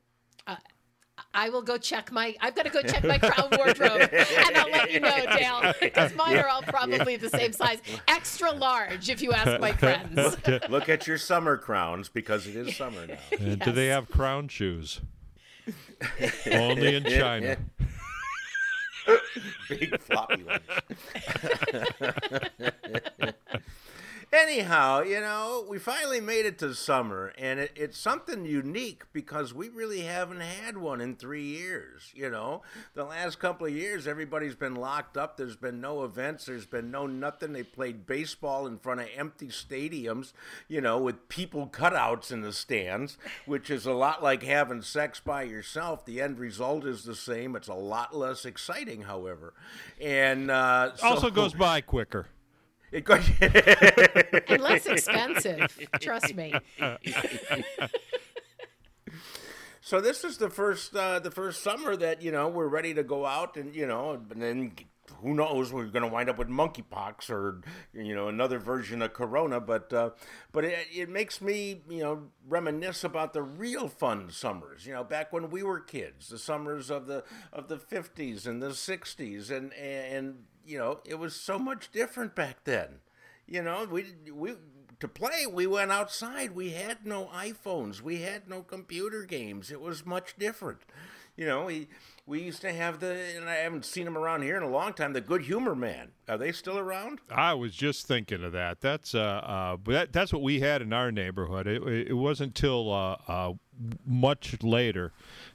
Uh, 0.46 0.56
I 1.34 1.50
will 1.50 1.60
go 1.60 1.76
check 1.76 2.11
my. 2.11 2.34
I've 2.40 2.54
got 2.54 2.64
to 2.64 2.70
go 2.70 2.80
check 2.80 3.04
my 3.04 3.18
crown 3.18 3.50
wardrobe, 3.58 4.08
and 4.11 4.56
I'll 4.56 4.70
let 4.70 4.90
you 4.90 4.99
know, 4.99 5.26
Dale, 5.37 5.75
because 5.78 6.14
mine 6.14 6.38
are 6.38 6.49
all 6.49 6.62
probably 6.62 7.16
the 7.16 7.28
same 7.28 7.52
size, 7.52 7.82
extra 8.08 8.52
large, 8.52 9.11
if 9.11 9.20
you 9.20 9.32
ask 9.32 9.61
my 9.61 9.72
friends. 9.72 10.38
Look 10.70 10.88
at 10.88 11.06
your 11.06 11.18
summer 11.18 11.58
crowns 11.58 12.08
because 12.08 12.46
it 12.46 12.56
is 12.56 12.75
summer 12.75 13.06
now. 13.06 13.18
And 13.38 13.61
do 13.61 13.70
they 13.70 13.88
have 13.88 14.08
crown 14.08 14.49
shoes? 14.49 15.02
Only 16.52 16.97
in 16.97 17.04
China. 17.04 17.57
Big 19.69 20.00
floppy 20.00 20.45
ones. 20.45 20.62
Anyhow, 24.32 25.02
you 25.02 25.20
know, 25.20 25.62
we 25.68 25.78
finally 25.78 26.18
made 26.20 26.46
it 26.46 26.58
to 26.60 26.74
summer, 26.74 27.34
and 27.36 27.60
it, 27.60 27.72
it's 27.76 27.98
something 27.98 28.46
unique 28.46 29.02
because 29.12 29.52
we 29.52 29.68
really 29.68 30.00
haven't 30.00 30.40
had 30.40 30.78
one 30.78 31.02
in 31.02 31.16
three 31.16 31.44
years. 31.44 32.10
You 32.14 32.30
know, 32.30 32.62
the 32.94 33.04
last 33.04 33.38
couple 33.38 33.66
of 33.66 33.74
years, 33.74 34.06
everybody's 34.08 34.54
been 34.54 34.74
locked 34.74 35.18
up. 35.18 35.36
There's 35.36 35.56
been 35.56 35.82
no 35.82 36.02
events. 36.04 36.46
There's 36.46 36.64
been 36.64 36.90
no 36.90 37.06
nothing. 37.06 37.52
They 37.52 37.62
played 37.62 38.06
baseball 38.06 38.66
in 38.66 38.78
front 38.78 39.00
of 39.00 39.08
empty 39.14 39.48
stadiums, 39.48 40.32
you 40.66 40.80
know, 40.80 40.96
with 40.96 41.28
people 41.28 41.66
cutouts 41.66 42.32
in 42.32 42.40
the 42.40 42.54
stands, 42.54 43.18
which 43.44 43.68
is 43.68 43.84
a 43.84 43.92
lot 43.92 44.22
like 44.22 44.42
having 44.44 44.80
sex 44.80 45.20
by 45.20 45.42
yourself. 45.42 46.06
The 46.06 46.22
end 46.22 46.38
result 46.38 46.86
is 46.86 47.04
the 47.04 47.14
same. 47.14 47.54
It's 47.54 47.68
a 47.68 47.74
lot 47.74 48.16
less 48.16 48.46
exciting, 48.46 49.02
however, 49.02 49.52
and 50.00 50.50
uh, 50.50 50.96
so- 50.96 51.06
Also 51.08 51.30
goes 51.30 51.52
by 51.52 51.82
quicker. 51.82 52.28
It 52.99 53.04
goes. 53.04 53.26
and 53.40 54.61
less 54.61 54.84
expensive. 54.84 55.78
Trust 55.99 56.34
me. 56.34 56.52
So 59.84 60.00
this 60.00 60.22
is 60.22 60.38
the 60.38 60.49
first 60.49 60.94
uh, 60.94 61.18
the 61.18 61.32
first 61.32 61.62
summer 61.62 61.96
that 61.96 62.22
you 62.22 62.30
know 62.30 62.49
we're 62.49 62.68
ready 62.68 62.94
to 62.94 63.02
go 63.02 63.26
out 63.26 63.56
and 63.56 63.75
you 63.75 63.84
know 63.84 64.12
and 64.30 64.40
then 64.40 64.72
who 65.20 65.34
knows? 65.34 65.72
We're 65.72 65.87
going 65.87 66.04
to 66.04 66.08
wind 66.08 66.28
up 66.30 66.38
with 66.38 66.49
monkeypox 66.49 67.30
or 67.30 67.61
you 67.92 68.14
know 68.14 68.28
another 68.28 68.58
version 68.58 69.02
of 69.02 69.12
Corona. 69.12 69.61
But 69.61 69.92
uh, 69.92 70.11
but 70.52 70.64
it, 70.64 70.87
it 70.94 71.08
makes 71.08 71.40
me 71.40 71.82
you 71.88 72.02
know 72.02 72.22
reminisce 72.49 73.04
about 73.04 73.32
the 73.32 73.42
real 73.42 73.88
fun 73.88 74.30
summers. 74.30 74.87
You 74.87 74.94
know, 74.94 75.04
back 75.04 75.32
when 75.32 75.50
we 75.50 75.62
were 75.62 75.80
kids, 75.80 76.28
the 76.28 76.38
summers 76.38 76.90
of 76.90 77.06
the 77.06 77.25
of 77.52 77.68
the 77.68 77.78
fifties 77.78 78.46
and 78.46 78.62
the 78.62 78.75
sixties, 78.75 79.50
and 79.50 79.72
and 79.75 80.44
you 80.64 80.78
know 80.78 81.00
it 81.04 81.19
was 81.19 81.35
so 81.35 81.59
much 81.59 81.90
different 81.92 82.35
back 82.35 82.64
then. 82.64 83.00
You 83.47 83.62
know, 83.62 83.87
we 83.90 84.07
we 84.33 84.54
to 85.02 85.09
play, 85.09 85.47
we 85.47 85.66
went 85.66 85.90
outside. 85.90 86.54
We 86.54 86.71
had 86.71 87.04
no 87.04 87.26
iPhones. 87.35 88.00
We 88.00 88.23
had 88.23 88.49
no 88.49 88.62
computer 88.62 89.25
games. 89.25 89.73
It 89.73 89.81
was 89.81 90.07
much 90.07 90.37
different. 90.38 90.78
You 91.37 91.47
know, 91.47 91.64
we 91.64 91.88
we 92.25 92.40
used 92.40 92.61
to 92.61 92.73
have 92.73 93.00
the, 93.00 93.12
and 93.37 93.49
I 93.49 93.57
haven't 93.57 93.85
seen 93.85 94.04
them 94.04 94.16
around 94.16 94.42
here 94.42 94.57
in 94.57 94.62
a 94.62 94.69
long 94.69 94.92
time. 94.92 95.12
The 95.12 95.21
Good 95.21 95.42
Humor 95.42 95.75
Man. 95.75 96.12
Are 96.28 96.38
they 96.38 96.52
still 96.52 96.78
around? 96.78 97.21
I 97.31 97.54
was 97.54 97.75
just 97.75 98.07
thinking 98.07 98.45
of 98.45 98.52
that. 98.52 98.81
That's 98.81 99.12
uh, 99.14 99.19
uh 99.19 99.76
that, 99.87 100.12
that's 100.12 100.33
what 100.33 100.42
we 100.42 100.61
had 100.61 100.83
in 100.83 100.92
our 100.92 101.11
neighborhood. 101.11 101.66
It, 101.66 101.83
it 102.11 102.14
wasn't 102.14 102.50
until 102.50 102.92
uh, 102.92 103.16
uh, 103.26 103.52
much 104.07 104.62
later 104.62 105.12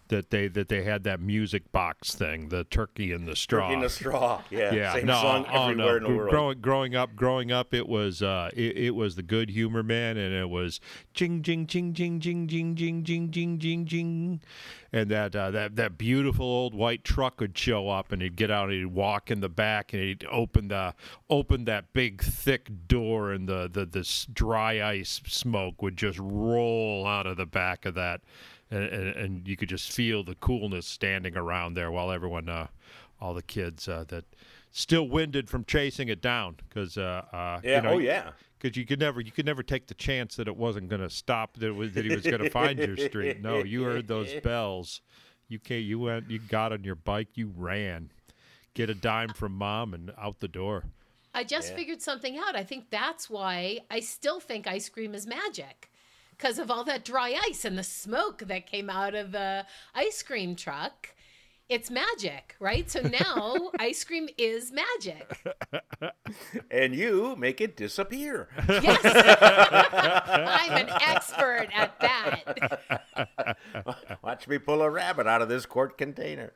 that 0.09 0.29
they 0.29 0.47
that 0.47 0.69
they 0.69 0.83
had 0.83 1.03
that 1.03 1.19
music 1.19 1.71
box 1.71 2.15
thing, 2.15 2.49
the 2.49 2.63
turkey 2.63 3.11
and 3.11 3.27
the 3.27 3.35
straw. 3.35 3.61
Turkey 3.61 3.73
and 3.73 3.83
the 3.83 3.89
straw. 3.89 4.41
Yeah. 4.49 4.73
Yeah, 4.73 4.93
Same 4.93 5.05
no, 5.05 5.21
song 5.21 5.45
oh, 5.51 5.69
everywhere 5.69 5.99
no. 5.99 6.05
in 6.05 6.11
the 6.11 6.17
world. 6.17 6.29
Growing, 6.29 6.61
growing 6.61 6.95
up, 6.95 7.15
growing 7.15 7.51
up, 7.51 7.73
it 7.73 7.87
was 7.87 8.21
uh, 8.21 8.49
it, 8.53 8.77
it 8.77 8.95
was 8.95 9.15
the 9.15 9.23
Good 9.23 9.49
Humor 9.49 9.83
Man, 9.83 10.17
and 10.17 10.33
it 10.33 10.49
was 10.49 10.79
jing 11.13 11.41
jing 11.41 11.67
jing 11.67 11.93
jing 11.93 12.19
jing 12.19 12.47
jing 12.47 12.75
jing 12.75 13.03
jing 13.03 13.31
jing 13.31 13.59
jing 13.59 13.85
jing, 13.85 14.41
and 14.91 15.09
that 15.09 15.35
uh, 15.35 15.51
that 15.51 15.75
that 15.75 15.97
beautiful 15.97 16.45
old 16.45 16.73
white 16.73 17.03
truck 17.03 17.39
would 17.41 17.57
show 17.57 17.89
up, 17.89 18.11
and 18.11 18.21
he'd 18.21 18.35
get 18.35 18.51
out, 18.51 18.69
and 18.69 18.77
he'd 18.77 18.85
walk 18.85 19.31
in 19.31 19.41
the 19.41 19.49
back, 19.49 19.93
and 19.93 20.01
he'd 20.01 20.25
open 20.31 20.67
the 20.69 20.93
open 21.29 21.65
that 21.65 21.93
big 21.93 22.21
thick 22.21 22.69
door, 22.87 23.31
and 23.31 23.47
the 23.47 23.69
the 23.71 23.85
this 23.85 24.25
dry 24.31 24.81
ice 24.81 25.21
smoke 25.25 25.81
would 25.81 25.97
just 25.97 26.19
roll 26.19 27.05
out 27.05 27.25
of 27.25 27.37
the 27.37 27.45
back 27.45 27.85
of 27.85 27.95
that. 27.95 28.21
And, 28.69 28.83
and, 28.83 29.07
and 29.15 29.47
you 29.47 29.55
could 29.55 29.69
just 29.69 29.91
feel 29.91 30.23
the 30.23 30.35
coolness 30.35 30.85
standing 30.85 31.37
around 31.37 31.75
there 31.75 31.89
while 31.89 32.11
everyone, 32.11 32.49
uh, 32.49 32.67
all 33.19 33.33
the 33.33 33.41
kids 33.41 33.87
uh, 33.87 34.05
that 34.09 34.25
still 34.71 35.07
winded 35.07 35.49
from 35.49 35.65
chasing 35.65 36.09
it 36.09 36.21
down 36.21 36.55
because 36.67 36.97
uh, 36.97 37.23
uh, 37.31 37.59
Yeah, 37.63 37.77
you 37.77 37.81
know, 37.81 37.93
oh, 37.93 37.97
yeah. 37.97 38.31
because 38.59 38.77
you 38.77 38.85
could 38.85 38.99
never 38.99 39.21
you 39.21 39.31
could 39.31 39.45
never 39.45 39.63
take 39.63 39.87
the 39.87 39.93
chance 39.93 40.35
that 40.35 40.47
it 40.47 40.55
wasn't 40.55 40.89
going 40.89 41.01
to 41.01 41.09
stop 41.09 41.53
that 41.57 41.67
it 41.67 41.75
was, 41.75 41.93
that 41.93 42.05
he 42.05 42.13
was 42.13 42.23
going 42.23 42.43
to 42.43 42.49
find 42.49 42.77
your 42.79 42.97
street. 42.97 43.41
No, 43.41 43.63
you 43.63 43.83
heard 43.83 44.07
those 44.07 44.33
bells. 44.43 45.01
You 45.47 45.59
can't. 45.59 45.83
You 45.83 45.99
went. 45.99 46.29
You 46.29 46.39
got 46.39 46.73
on 46.73 46.83
your 46.83 46.95
bike. 46.95 47.29
You 47.35 47.53
ran. 47.55 48.11
Get 48.73 48.89
a 48.89 48.93
dime 48.93 49.29
from 49.29 49.53
mom 49.53 49.93
and 49.93 50.11
out 50.19 50.39
the 50.39 50.47
door. 50.47 50.83
I 51.33 51.43
just 51.43 51.73
figured 51.75 52.01
something 52.01 52.37
out. 52.37 52.55
I 52.55 52.63
think 52.63 52.89
that's 52.89 53.29
why 53.29 53.79
I 53.91 53.99
still 53.99 54.39
think 54.39 54.67
ice 54.67 54.89
cream 54.89 55.13
is 55.13 55.25
magic. 55.27 55.89
Because 56.37 56.59
of 56.59 56.69
all 56.69 56.83
that 56.83 57.03
dry 57.03 57.35
ice 57.47 57.65
and 57.65 57.77
the 57.77 57.83
smoke 57.83 58.39
that 58.47 58.67
came 58.67 58.89
out 58.89 59.15
of 59.15 59.31
the 59.31 59.65
ice 59.95 60.21
cream 60.21 60.55
truck. 60.55 61.09
It's 61.69 61.91
magic, 61.91 62.55
right? 62.61 62.89
So 62.89 63.01
now 63.01 63.71
ice 63.79 64.03
cream 64.05 64.29
is 64.37 64.71
magic. 64.71 65.43
And 66.71 66.95
you 66.95 67.35
make 67.37 67.59
it 67.59 67.75
disappear. 67.75 68.47
Yes. 68.69 69.01
I'm 69.03 70.87
an 70.87 70.89
expert 71.01 71.67
at 71.73 71.99
that. 71.99 73.57
Watch 74.23 74.47
me 74.47 74.59
pull 74.59 74.81
a 74.81 74.89
rabbit 74.89 75.27
out 75.27 75.41
of 75.41 75.49
this 75.49 75.65
quart 75.65 75.97
container. 75.97 76.53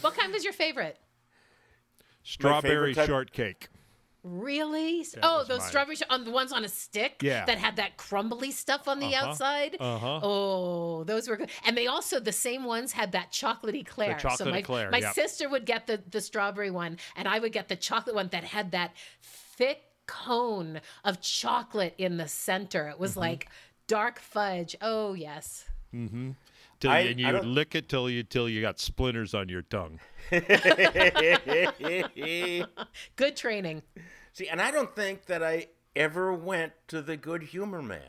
What 0.00 0.16
kind 0.16 0.32
was 0.32 0.42
your 0.42 0.52
favorite? 0.54 0.98
Strawberry 2.24 2.94
type- 2.94 3.06
shortcake. 3.06 3.68
Really? 4.28 5.06
oh, 5.22 5.44
those 5.44 5.60
mine. 5.60 5.68
strawberry 5.68 5.96
on 6.10 6.24
the 6.24 6.30
ones 6.30 6.52
on 6.52 6.64
a 6.64 6.68
stick 6.68 7.22
Yeah. 7.22 7.44
that 7.44 7.58
had 7.58 7.76
that 7.76 7.96
crumbly 7.96 8.50
stuff 8.50 8.88
on 8.88 8.98
the 8.98 9.14
Uh-huh. 9.14 9.28
outside. 9.30 9.76
Uh-huh. 9.78 10.20
Oh, 10.22 11.04
those 11.04 11.28
were 11.28 11.36
good. 11.36 11.50
And 11.64 11.76
they 11.76 11.86
also 11.86 12.18
the 12.18 12.32
same 12.32 12.64
ones 12.64 12.92
had 12.92 13.12
that 13.12 13.30
chocolatey 13.30 13.86
Claire. 13.86 14.18
so 14.18 14.28
chocolate 14.28 14.50
my 14.50 14.58
eclair, 14.58 14.90
my 14.90 14.98
yep. 14.98 15.14
sister 15.14 15.48
would 15.48 15.64
get 15.64 15.86
the 15.86 16.02
the 16.10 16.20
strawberry 16.20 16.70
one, 16.70 16.98
and 17.14 17.28
I 17.28 17.38
would 17.38 17.52
get 17.52 17.68
the 17.68 17.76
chocolate 17.76 18.14
one 18.16 18.28
that 18.32 18.44
had 18.44 18.72
that 18.72 18.94
thick 19.22 19.82
cone 20.06 20.80
of 21.04 21.20
chocolate 21.20 21.94
in 21.98 22.16
the 22.16 22.28
center. 22.28 22.88
It 22.88 22.98
was 22.98 23.12
Mm-hmm. 23.12 23.20
like 23.20 23.48
dark 23.86 24.18
fudge. 24.18 24.74
Oh 24.80 25.14
yes. 25.14 25.64
Till 26.80 26.90
I- 26.90 27.00
you, 27.00 27.10
and 27.10 27.26
I 27.26 27.28
you 27.30 27.34
would 27.36 27.46
lick 27.46 27.74
it 27.74 27.88
till 27.88 28.08
you 28.10 28.22
till 28.22 28.48
you 28.48 28.60
got 28.60 28.78
splinters 28.78 29.34
on 29.34 29.48
your 29.48 29.62
tongue. 29.62 29.98
Good 33.16 33.36
training. 33.36 33.82
See, 34.32 34.48
and 34.48 34.60
I 34.60 34.70
don't 34.70 34.94
think 34.94 35.26
that 35.26 35.42
I 35.42 35.68
ever 35.94 36.32
went 36.34 36.72
to 36.88 37.00
the 37.02 37.16
Good 37.16 37.42
Humor 37.44 37.82
Man 37.82 38.00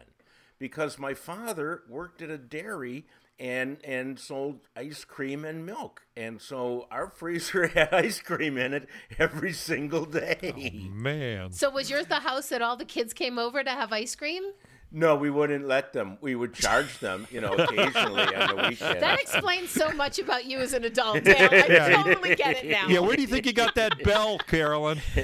because 0.60 1.00
my 1.00 1.14
father 1.14 1.84
worked 1.88 2.22
at 2.22 2.30
a 2.30 2.38
dairy 2.38 3.06
and 3.40 3.78
and 3.84 4.18
sold 4.20 4.62
ice 4.76 5.06
cream 5.06 5.46
and 5.46 5.64
milk, 5.66 6.02
and 6.18 6.42
so 6.42 6.88
our 6.90 7.08
freezer 7.08 7.68
had 7.76 7.94
ice 7.94 8.20
cream 8.20 8.58
in 8.58 8.74
it 8.74 8.90
every 9.20 9.54
single 9.54 10.06
day. 10.06 10.38
Oh, 10.84 10.90
man, 10.90 11.52
So 11.52 11.70
was 11.70 11.90
yours 11.90 12.08
the 12.08 12.16
house 12.22 12.50
that 12.50 12.62
all 12.64 12.76
the 12.76 12.86
kids 12.86 13.14
came 13.14 13.38
over 13.38 13.64
to 13.64 13.70
have 13.70 13.94
ice 13.94 14.16
cream? 14.16 14.44
No, 14.90 15.18
we 15.18 15.30
wouldn't 15.30 15.68
let 15.68 15.92
them. 15.92 16.18
We 16.22 16.36
would 16.36 16.54
charge 16.54 17.00
them, 17.00 17.28
you 17.30 17.42
know, 17.42 17.52
occasionally 17.54 18.34
on 18.34 18.56
the 18.56 18.68
weekend. 18.70 19.02
That 19.02 19.20
explains 19.20 19.70
so 19.70 19.92
much 19.92 20.18
about 20.18 20.46
you 20.46 20.60
as 20.60 20.72
an 20.72 20.86
adult, 20.86 21.24
Dale. 21.26 21.50
I 21.52 22.04
totally 22.04 22.36
get 22.36 22.64
it 22.64 22.70
now. 22.70 22.88
yeah, 22.88 23.00
where 23.00 23.18
do 23.18 23.22
you 23.22 23.28
think 23.28 23.46
you 23.46 23.52
got 23.52 23.76
that 23.76 24.02
bell, 24.04 24.38
Carolyn? 24.38 25.02
you 25.16 25.24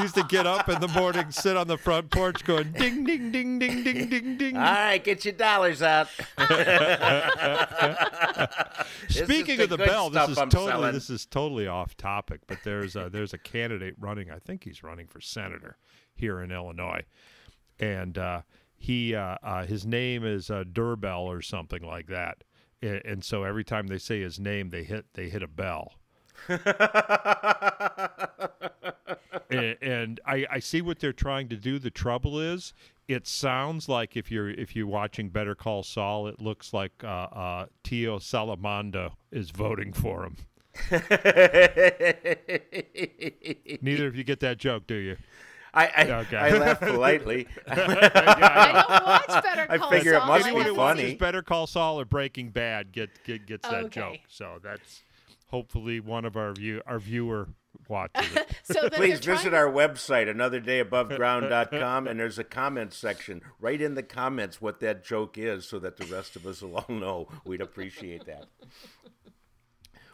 used 0.00 0.14
to 0.14 0.24
get 0.28 0.46
up 0.46 0.68
in 0.68 0.80
the 0.80 0.86
morning, 0.94 1.32
sit 1.32 1.56
on 1.56 1.66
the 1.66 1.76
front 1.76 2.10
porch, 2.10 2.44
going 2.44 2.70
ding, 2.72 3.02
ding, 3.02 3.32
ding, 3.32 3.58
ding, 3.58 3.82
ding, 3.82 4.08
ding, 4.08 4.36
ding. 4.38 4.56
All 4.56 4.62
right, 4.62 5.02
get 5.02 5.24
your 5.24 5.34
dollars 5.34 5.82
out. 5.82 6.06
Speaking 9.08 9.56
the 9.56 9.64
of 9.64 9.70
the 9.70 9.78
bell, 9.78 10.08
this 10.10 10.28
is 10.28 10.38
I'm 10.38 10.50
totally 10.50 10.70
selling. 10.70 10.92
this 10.92 11.10
is 11.10 11.26
totally 11.26 11.66
off 11.66 11.96
topic, 11.96 12.42
but 12.46 12.58
there's 12.62 12.94
a, 12.94 13.10
there's 13.10 13.34
a 13.34 13.38
candidate 13.38 13.96
running. 13.98 14.30
I 14.30 14.38
think 14.38 14.62
he's 14.62 14.84
running 14.84 15.08
for 15.08 15.20
senator 15.20 15.78
here 16.14 16.40
in 16.40 16.52
Illinois, 16.52 17.02
and 17.78 18.18
uh, 18.18 18.42
he 18.76 19.14
uh, 19.14 19.36
uh, 19.42 19.66
his 19.66 19.84
name 19.84 20.24
is 20.24 20.50
uh, 20.50 20.64
Durbell 20.64 21.22
or 21.22 21.42
something 21.42 21.82
like 21.82 22.06
that. 22.08 22.44
And, 22.80 23.02
and 23.04 23.24
so 23.24 23.44
every 23.44 23.64
time 23.64 23.88
they 23.88 23.98
say 23.98 24.20
his 24.20 24.38
name, 24.38 24.70
they 24.70 24.84
hit 24.84 25.06
they 25.14 25.28
hit 25.28 25.42
a 25.42 25.48
bell. 25.48 25.94
and, 29.50 29.76
and 29.82 30.20
I, 30.24 30.46
I 30.50 30.58
see 30.60 30.80
what 30.80 31.00
they're 31.00 31.12
trying 31.12 31.48
to 31.48 31.56
do. 31.56 31.80
The 31.80 31.90
trouble 31.90 32.38
is, 32.38 32.72
it 33.08 33.26
sounds 33.26 33.88
like 33.88 34.16
if 34.16 34.30
you're 34.30 34.50
if 34.50 34.76
you're 34.76 34.86
watching 34.86 35.30
Better 35.30 35.54
Call 35.54 35.82
Saul, 35.82 36.28
it 36.28 36.40
looks 36.40 36.72
like 36.72 36.92
uh, 37.02 37.06
uh, 37.06 37.66
Tio 37.82 38.18
Salamanca 38.18 39.12
is 39.32 39.50
voting 39.50 39.92
for 39.92 40.24
him. 40.24 40.36
Neither 43.82 44.06
of 44.06 44.14
you 44.14 44.22
get 44.24 44.40
that 44.40 44.58
joke, 44.58 44.86
do 44.86 44.94
you? 44.94 45.16
I 45.86 45.92
I, 45.96 46.10
Okay. 46.20 46.36
I 46.36 46.50
laugh 46.58 46.80
politely. 46.80 47.46
I 47.68 47.74
don't 47.74 47.88
watch 49.06 49.44
Better 49.44 49.66
I 49.70 49.78
Call 49.78 49.90
figure 49.90 50.14
it 50.14 50.18
Saul. 50.18 50.26
must 50.28 50.44
I 50.46 50.50
be 50.50 50.56
Anyone 50.56 50.62
haven't 50.62 50.74
who 50.74 50.80
watches 50.80 51.00
funny. 51.00 51.08
seen- 51.10 51.18
Better 51.18 51.42
Call 51.42 51.66
Saul 51.66 52.00
or 52.00 52.04
Breaking 52.04 52.50
Bad 52.50 52.92
get, 52.92 53.10
get 53.24 53.46
gets 53.46 53.68
that 53.68 53.84
Okay. 53.84 54.00
joke. 54.00 54.18
So 54.28 54.58
that's 54.62 55.02
hopefully 55.48 56.00
one 56.00 56.24
of 56.24 56.36
our 56.36 56.52
view 56.52 56.82
our 56.86 56.98
viewer 56.98 57.48
watches. 57.88 58.26
So 58.64 58.82
that 58.82 58.92
Please 58.94 59.20
visit 59.20 59.50
trying- 59.50 59.54
our 59.54 59.70
website, 59.70 60.28
anotherdayAboveground.com, 60.28 62.06
and 62.06 62.20
there's 62.20 62.38
a 62.38 62.44
comment 62.44 62.92
section. 62.92 63.40
Write 63.60 63.80
in 63.80 63.94
the 63.94 64.02
comments 64.02 64.60
what 64.60 64.80
that 64.80 65.04
joke 65.04 65.38
is 65.38 65.66
so 65.66 65.78
that 65.78 65.96
the 65.96 66.04
rest 66.04 66.36
of 66.36 66.44
us 66.46 66.60
will 66.60 66.76
all 66.76 66.94
know. 66.94 67.28
We'd 67.46 67.62
appreciate 67.62 68.26
that. 68.26 68.46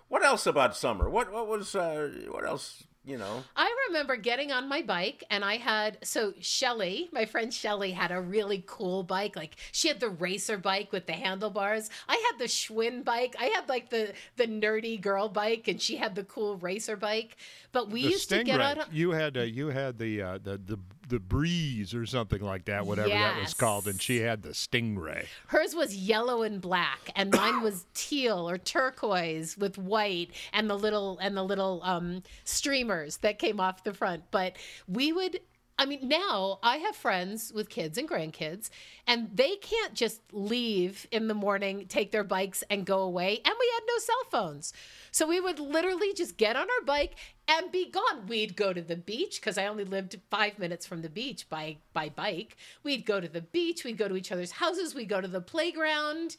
What 0.09 0.23
else 0.25 0.47
about 0.47 0.76
summer? 0.76 1.09
What 1.11 1.33
what 1.33 1.49
was 1.49 1.75
uh, 1.75 2.11
what 2.30 2.44
else? 2.47 2.85
You 3.06 3.18
know, 3.18 3.44
I 3.54 3.70
remember 3.88 4.16
getting 4.16 4.50
on 4.50 4.66
my 4.66 4.80
bike 4.80 5.25
and 5.28 5.44
I 5.44 5.58
had 5.58 5.99
so 6.02 6.32
Shelly, 6.40 7.11
my 7.12 7.26
friend 7.26 7.52
Shelly 7.52 7.90
had 7.90 8.11
a 8.11 8.20
really 8.20 8.64
cool 8.66 9.02
bike. 9.02 9.37
Like 9.37 9.56
she 9.73 9.88
had 9.88 10.00
the 10.00 10.08
racer 10.08 10.56
bike 10.56 10.90
with 10.90 11.06
the 11.06 11.12
handlebars. 11.12 11.90
I 12.08 12.14
had 12.30 12.38
the 12.38 12.49
Schwinn 12.49 13.04
bike. 13.04 13.37
I 13.38 13.46
had 13.46 13.68
like 13.68 13.90
the 13.90 14.14
the 14.37 14.46
nerdy 14.46 14.99
girl 14.99 15.28
bike 15.28 15.68
and 15.68 15.82
she 15.82 15.96
had 15.96 16.14
the 16.14 16.25
cool 16.25 16.56
racer 16.56 16.96
bike. 16.96 17.37
But 17.75 17.90
we 17.90 18.04
The 18.04 18.09
used 18.11 18.28
to 18.31 18.43
get 18.45 18.61
Stingray. 18.61 18.78
on 18.78 18.87
You 18.93 19.11
had 19.11 19.37
uh, 19.37 19.40
you 19.43 19.66
had 19.66 19.99
the 19.99 20.23
uh, 20.23 20.38
the 20.38 20.57
the 20.57 20.78
the 21.09 21.19
breeze 21.19 21.93
or 21.93 22.07
something 22.07 22.40
like 22.40 22.64
that, 22.64 22.87
whatever 22.87 23.11
that 23.11 23.38
was 23.40 23.52
called, 23.52 23.87
and 23.87 24.00
she 24.00 24.21
had 24.21 24.43
the 24.43 24.50
Stingray. 24.50 25.26
Hers 25.49 25.75
was 25.75 25.95
yellow 25.95 26.43
and 26.43 26.61
black, 26.61 27.11
and 27.14 27.31
mine 27.31 27.62
was 27.62 27.85
teal 27.95 28.49
or 28.49 28.57
turquoise 28.57 29.59
with 29.59 29.76
white, 29.76 30.31
and 30.52 30.71
the 30.71 30.76
little 30.76 31.19
and 31.21 31.37
the 31.37 31.43
little 31.43 31.81
um, 31.83 32.23
streamers 32.45 33.19
that 33.19 33.38
came 33.38 33.61
off 33.61 33.85
the 33.85 33.93
front. 33.93 34.23
But 34.31 34.57
we 34.88 35.12
would 35.12 35.40
I 35.76 35.87
mean, 35.87 36.09
now 36.09 36.61
I 36.62 36.76
have 36.76 36.95
friends 36.95 37.52
with 37.52 37.69
kids 37.69 37.99
and 37.99 38.09
grandkids, 38.09 38.71
and 39.09 39.28
they 39.35 39.57
can't 39.57 39.95
just 39.95 40.21
leave 40.33 41.07
in 41.11 41.26
the 41.26 41.35
morning, 41.35 41.87
take 41.88 42.12
their 42.12 42.23
bikes, 42.23 42.62
and 42.71 42.87
go 42.87 43.00
away. 43.00 43.40
And 43.45 43.54
we 43.59 43.73
had 43.75 43.83
no 43.88 43.99
cell 43.99 44.25
phones. 44.31 44.73
So 45.11 45.26
we 45.26 45.40
would 45.40 45.59
literally 45.59 46.14
just 46.14 46.37
get 46.37 46.54
on 46.54 46.69
our 46.71 46.87
bike 46.87 47.16
and 47.49 47.73
be 47.73 47.90
gone. 47.90 48.26
We'd 48.28 48.57
go 48.57 48.73
to 48.73 48.83
the 48.83 48.97
beach 48.97 49.40
because 49.40 49.59
I 49.59 49.66
only 49.66 49.85
lived 49.85 50.21
five 50.31 50.61
minutes 50.61 50.87
from 50.87 51.02
the 51.02 51.09
beach 51.09 51.49
by, 51.50 51.78
by 51.93 52.09
bike. 52.09 52.57
We'd 52.85 53.04
go 53.04 53.21
to 53.21 53.28
the 53.28 53.40
beach, 53.40 53.83
we'd 53.83 53.99
go 53.99 54.07
to 54.07 54.16
each 54.16 54.31
other's 54.31 54.52
houses, 54.52 54.95
we'd 54.95 55.09
go 55.09 55.21
to 55.21 55.28
the 55.28 55.40
playground, 55.40 56.37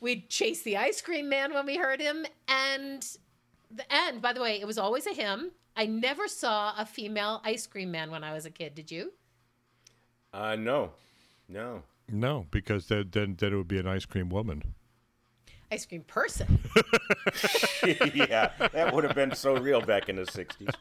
we'd 0.00 0.28
chase 0.28 0.62
the 0.62 0.76
ice 0.76 1.00
cream 1.02 1.28
man 1.28 1.52
when 1.52 1.66
we 1.66 1.76
heard 1.76 2.00
him. 2.00 2.24
And 2.46 3.04
the 3.68 3.92
end, 3.92 4.22
by 4.22 4.32
the 4.32 4.40
way, 4.40 4.60
it 4.60 4.66
was 4.66 4.78
always 4.78 5.08
a 5.08 5.12
him. 5.12 5.50
I 5.76 5.86
never 5.86 6.28
saw 6.28 6.74
a 6.76 6.84
female 6.84 7.40
ice 7.44 7.66
cream 7.66 7.90
man 7.90 8.10
when 8.10 8.22
I 8.24 8.32
was 8.32 8.44
a 8.46 8.50
kid. 8.50 8.74
Did 8.74 8.90
you? 8.90 9.12
Uh, 10.32 10.56
no, 10.56 10.92
no. 11.48 11.82
No, 12.08 12.46
because 12.50 12.86
then 12.86 13.08
then, 13.12 13.36
then 13.38 13.52
it 13.52 13.56
would 13.56 13.68
be 13.68 13.78
an 13.78 13.86
ice 13.86 14.04
cream 14.04 14.28
woman. 14.28 14.74
Ice 15.72 15.86
cream 15.86 16.02
person. 16.02 16.58
yeah, 18.14 18.50
that 18.72 18.92
would 18.92 19.04
have 19.04 19.14
been 19.14 19.32
so 19.36 19.56
real 19.56 19.80
back 19.80 20.08
in 20.08 20.16
the 20.16 20.22
'60s. 20.22 20.74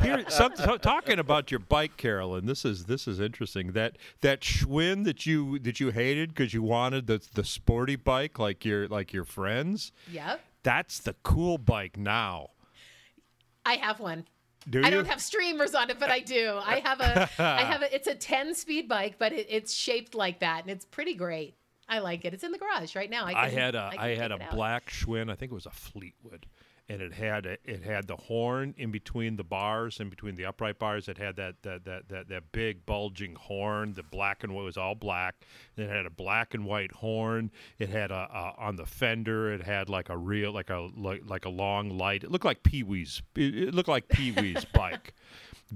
Here, 0.02 0.24
some, 0.28 0.56
so- 0.56 0.78
talking 0.78 1.18
about 1.18 1.50
your 1.50 1.60
bike, 1.60 1.98
Carolyn. 1.98 2.46
This 2.46 2.64
is 2.64 2.86
this 2.86 3.06
is 3.06 3.20
interesting. 3.20 3.72
That 3.72 3.98
that 4.22 4.40
Schwinn 4.40 5.04
that 5.04 5.26
you 5.26 5.58
that 5.58 5.80
you 5.80 5.90
hated 5.90 6.30
because 6.30 6.54
you 6.54 6.62
wanted 6.62 7.06
the 7.06 7.20
the 7.34 7.44
sporty 7.44 7.96
bike 7.96 8.38
like 8.38 8.64
your 8.64 8.88
like 8.88 9.12
your 9.12 9.24
friends. 9.24 9.92
yep. 10.10 10.40
That's 10.62 10.98
the 10.98 11.14
cool 11.22 11.58
bike 11.58 11.96
now. 11.98 12.48
I 13.70 13.76
have 13.76 14.00
one. 14.00 14.26
Do 14.68 14.82
I 14.84 14.90
don't 14.90 15.06
have 15.06 15.22
streamers 15.22 15.74
on 15.74 15.90
it, 15.90 15.98
but 15.98 16.10
I 16.10 16.20
do. 16.20 16.58
I 16.62 16.80
have 16.80 17.00
a 17.00 17.30
I 17.38 17.62
have 17.62 17.82
a 17.82 17.94
it's 17.94 18.08
a 18.08 18.14
10 18.14 18.54
speed 18.54 18.88
bike, 18.88 19.14
but 19.18 19.32
it, 19.32 19.46
it's 19.48 19.72
shaped 19.72 20.14
like 20.14 20.40
that 20.40 20.62
and 20.62 20.70
it's 20.70 20.84
pretty 20.84 21.14
great. 21.14 21.54
I 21.88 22.00
like 22.00 22.24
it. 22.24 22.34
It's 22.34 22.44
in 22.44 22.52
the 22.52 22.58
garage 22.58 22.94
right 22.94 23.10
now. 23.10 23.26
I, 23.26 23.32
can, 23.32 23.44
I 23.44 23.48
had 23.48 23.74
a 23.74 23.90
can 23.90 24.00
I, 24.00 24.14
had 24.14 24.32
a 24.32 24.36
it 24.36 24.42
out. 24.42 24.50
black 24.50 24.90
Schwinn. 24.90 25.30
I 25.30 25.34
think 25.34 25.50
it 25.50 25.54
was 25.54 25.66
a 25.66 25.70
Fleetwood, 25.70 26.46
and 26.90 27.00
it 27.00 27.12
had 27.12 27.46
a, 27.46 27.56
it 27.64 27.84
had 27.84 28.08
the 28.08 28.16
horn 28.16 28.74
in 28.76 28.90
between 28.90 29.36
the 29.36 29.44
bars, 29.44 30.00
in 30.00 30.10
between 30.10 30.34
the 30.34 30.44
upright 30.44 30.76
bars. 30.80 31.08
It 31.08 31.18
had 31.18 31.36
that 31.36 31.62
that 31.62 31.84
that 31.84 32.08
that, 32.08 32.28
that 32.28 32.50
big 32.50 32.84
bulging 32.84 33.36
horn. 33.36 33.92
The 33.92 34.02
black 34.02 34.42
and 34.42 34.52
white 34.52 34.64
was 34.64 34.76
all 34.76 34.96
black. 34.96 35.36
And 35.76 35.86
it 35.86 35.88
had 35.88 36.04
a 36.04 36.10
black 36.10 36.52
and 36.52 36.64
white 36.64 36.90
horn. 36.90 37.52
It 37.78 37.90
had 37.90 38.10
a, 38.10 38.28
a 38.32 38.54
on 38.58 38.74
the 38.74 38.86
fender. 38.86 39.52
It 39.52 39.62
had 39.62 39.88
like 39.88 40.08
a 40.08 40.16
real 40.16 40.50
like 40.50 40.68
a 40.68 40.90
like, 40.96 41.22
like 41.24 41.44
a 41.44 41.48
long 41.48 41.96
light. 41.96 42.24
It 42.24 42.32
looked 42.32 42.44
like 42.44 42.64
Pee 42.64 42.82
Wee's. 42.82 43.22
It, 43.36 43.68
it 43.68 43.74
looked 43.74 43.88
like 43.88 44.08
Pee 44.08 44.32
Wee's 44.32 44.64
bike. 44.74 45.14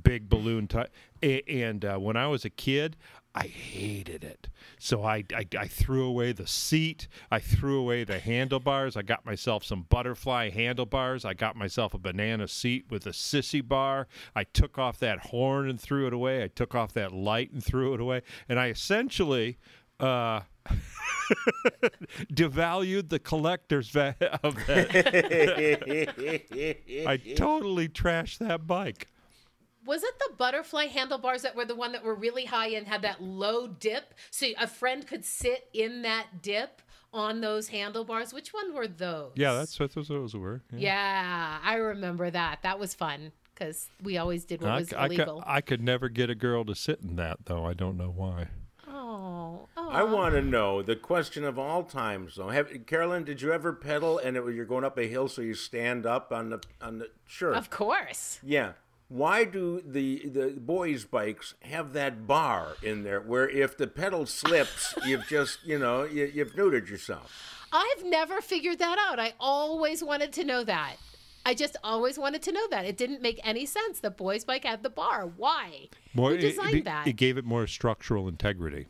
Big 0.03 0.29
balloon 0.29 0.67
type. 0.67 0.93
And 1.23 1.85
uh, 1.85 1.99
when 1.99 2.17
I 2.17 2.27
was 2.27 2.45
a 2.45 2.51
kid, 2.51 2.97
I 3.35 3.49
hated 3.49 4.23
it. 4.23 4.49
So 4.79 5.03
I, 5.03 5.25
I, 5.35 5.45
I 5.59 5.67
threw 5.67 6.05
away 6.07 6.31
the 6.31 6.47
seat. 6.47 7.09
I 7.33 7.41
threw 7.41 7.81
away 7.81 8.05
the 8.05 8.21
handlebars. 8.21 8.97
I 8.97 9.03
got 9.03 9.27
myself 9.27 9.65
some 9.65 9.83
butterfly 9.89 10.51
handlebars. 10.51 11.25
I 11.25 11.35
got 11.35 11.57
myself 11.57 11.95
a 11.95 11.99
banana 11.99 12.47
seat 12.47 12.85
with 12.91 13.07
a 13.07 13.11
sissy 13.11 13.67
bar. 13.67 14.07
I 14.37 14.45
took 14.45 14.79
off 14.79 14.99
that 15.01 15.19
horn 15.19 15.69
and 15.69 15.81
threw 15.81 16.07
it 16.07 16.13
away. 16.13 16.45
I 16.45 16.49
took 16.49 16.77
off 16.77 16.93
that 16.93 17.13
light 17.13 17.51
and 17.51 17.63
threw 17.63 17.93
it 17.95 18.01
away. 18.01 18.23
And 18.49 18.61
I 18.61 18.69
essentially 18.69 19.59
uh, 19.99 20.43
devalued 22.33 23.09
the 23.09 23.19
collector's 23.19 23.89
of 23.89 24.55
that. 24.67 24.91
I 27.09 27.17
totally 27.35 27.89
trashed 27.89 28.39
that 28.39 28.67
bike. 28.67 29.09
Was 29.87 30.03
it 30.03 30.19
the 30.19 30.35
butterfly 30.37 30.87
handlebars 30.87 31.43
that 31.43 31.55
were 31.55 31.65
the 31.65 31.75
one 31.75 31.93
that 31.93 32.05
were 32.05 32.15
really 32.15 32.45
high 32.47 32.69
and 32.69 32.87
had 32.87 33.03
that 33.03 33.23
low 33.23 33.67
dip? 33.67 34.15
So 34.31 34.49
a 34.59 34.67
friend 34.67 35.07
could 35.07 35.25
sit 35.25 35.69
in 35.73 36.03
that 36.03 36.43
dip 36.43 36.81
on 37.13 37.41
those 37.41 37.69
handlebars. 37.69 38.35
Which 38.35 38.53
one 38.53 38.75
were 38.75 38.89
those? 38.89 39.33
Yeah, 39.37 39.55
that's 39.55 39.79
what 39.79 39.95
those, 39.95 40.09
those 40.09 40.35
were. 40.35 40.63
Yeah. 40.73 40.79
Yeah, 40.79 41.59
I 41.63 41.77
remember 41.77 42.31
that. 42.31 42.63
That 42.63 42.79
was 42.79 42.95
fun 42.95 43.33
because 43.55 43.89
we 44.03 44.19
always 44.19 44.45
did 44.45 44.61
what 44.61 44.73
I, 44.73 44.79
was 44.79 44.93
I, 44.93 45.09
could, 45.09 45.19
illegal. 45.19 45.45
I 45.47 45.61
could 45.61 45.81
never 45.81 46.09
get 46.09 46.29
a 46.29 46.35
girl 46.35 46.65
to 46.65 46.75
sit 46.75 47.01
in 47.03 47.17
that, 47.17 47.47
though. 47.47 47.65
I 47.65 47.73
don't 47.73 47.97
know 47.97 48.13
why. 48.15 48.49
oh, 48.89 49.69
oh. 49.77 49.89
I 49.91 50.03
want 50.03 50.35
to 50.35 50.43
know 50.43 50.83
the 50.83 50.97
question 50.97 51.45
of 51.45 51.59
all 51.59 51.85
times, 51.85 52.35
though. 52.37 52.49
Have 52.49 52.87
Carolyn, 52.87 53.25
did 53.25 53.41
you 53.41 53.53
ever 53.53 53.73
pedal 53.73 54.19
and 54.19 54.37
it, 54.37 54.45
you're 54.55 54.65
going 54.65 54.85
up 54.85 54.99
a 54.99 55.07
hill, 55.07 55.29
so 55.29 55.41
you 55.41 55.55
stand 55.55 56.05
up 56.05 56.33
on 56.33 56.51
the 56.51 56.61
on 56.81 56.99
the 56.99 57.11
sure? 57.27 57.55
Of 57.55 57.71
course. 57.71 58.41
Yeah. 58.43 58.73
Why 59.09 59.45
do 59.45 59.83
the 59.85 60.29
the 60.29 60.55
boys' 60.59 61.05
bikes 61.05 61.55
have 61.63 61.93
that 61.93 62.27
bar 62.27 62.77
in 62.83 63.03
there 63.05 63.21
where 63.21 63.49
if 63.49 63.77
the 63.77 63.87
pedal 63.87 64.27
slips, 64.27 64.95
you've 65.05 65.27
just 65.29 65.65
you 65.65 65.79
know 65.79 66.05
you, 66.05 66.31
you've 66.33 66.55
neutered 66.55 66.89
yourself? 66.89 67.67
I've 67.73 68.05
never 68.05 68.41
figured 68.41 68.79
that 68.79 68.99
out. 68.99 69.19
I 69.21 69.35
always 69.39 70.03
wanted 70.03 70.33
to 70.35 70.45
know 70.45 70.65
that. 70.65 70.97
I 71.47 71.53
just 71.55 71.77
always 71.85 72.19
wanted 72.19 72.41
to 72.43 72.53
know 72.53 72.67
that. 72.71 72.87
It 72.87 72.97
didn't 72.97 73.21
make 73.21 73.39
any 73.45 73.67
sense. 73.67 74.01
The 74.01 74.11
boys' 74.11 74.45
bike 74.45 74.65
had 74.65 74.83
the 74.83 74.89
bar. 74.91 75.27
Why? 75.27 75.89
More, 76.15 76.31
Who 76.31 76.37
it- 76.37 76.41
designed 76.41 76.75
it, 76.77 76.85
that? 76.85 77.07
It 77.07 77.15
gave 77.15 77.37
it 77.37 77.45
more 77.45 77.67
structural 77.67 78.29
integrity. 78.29 78.87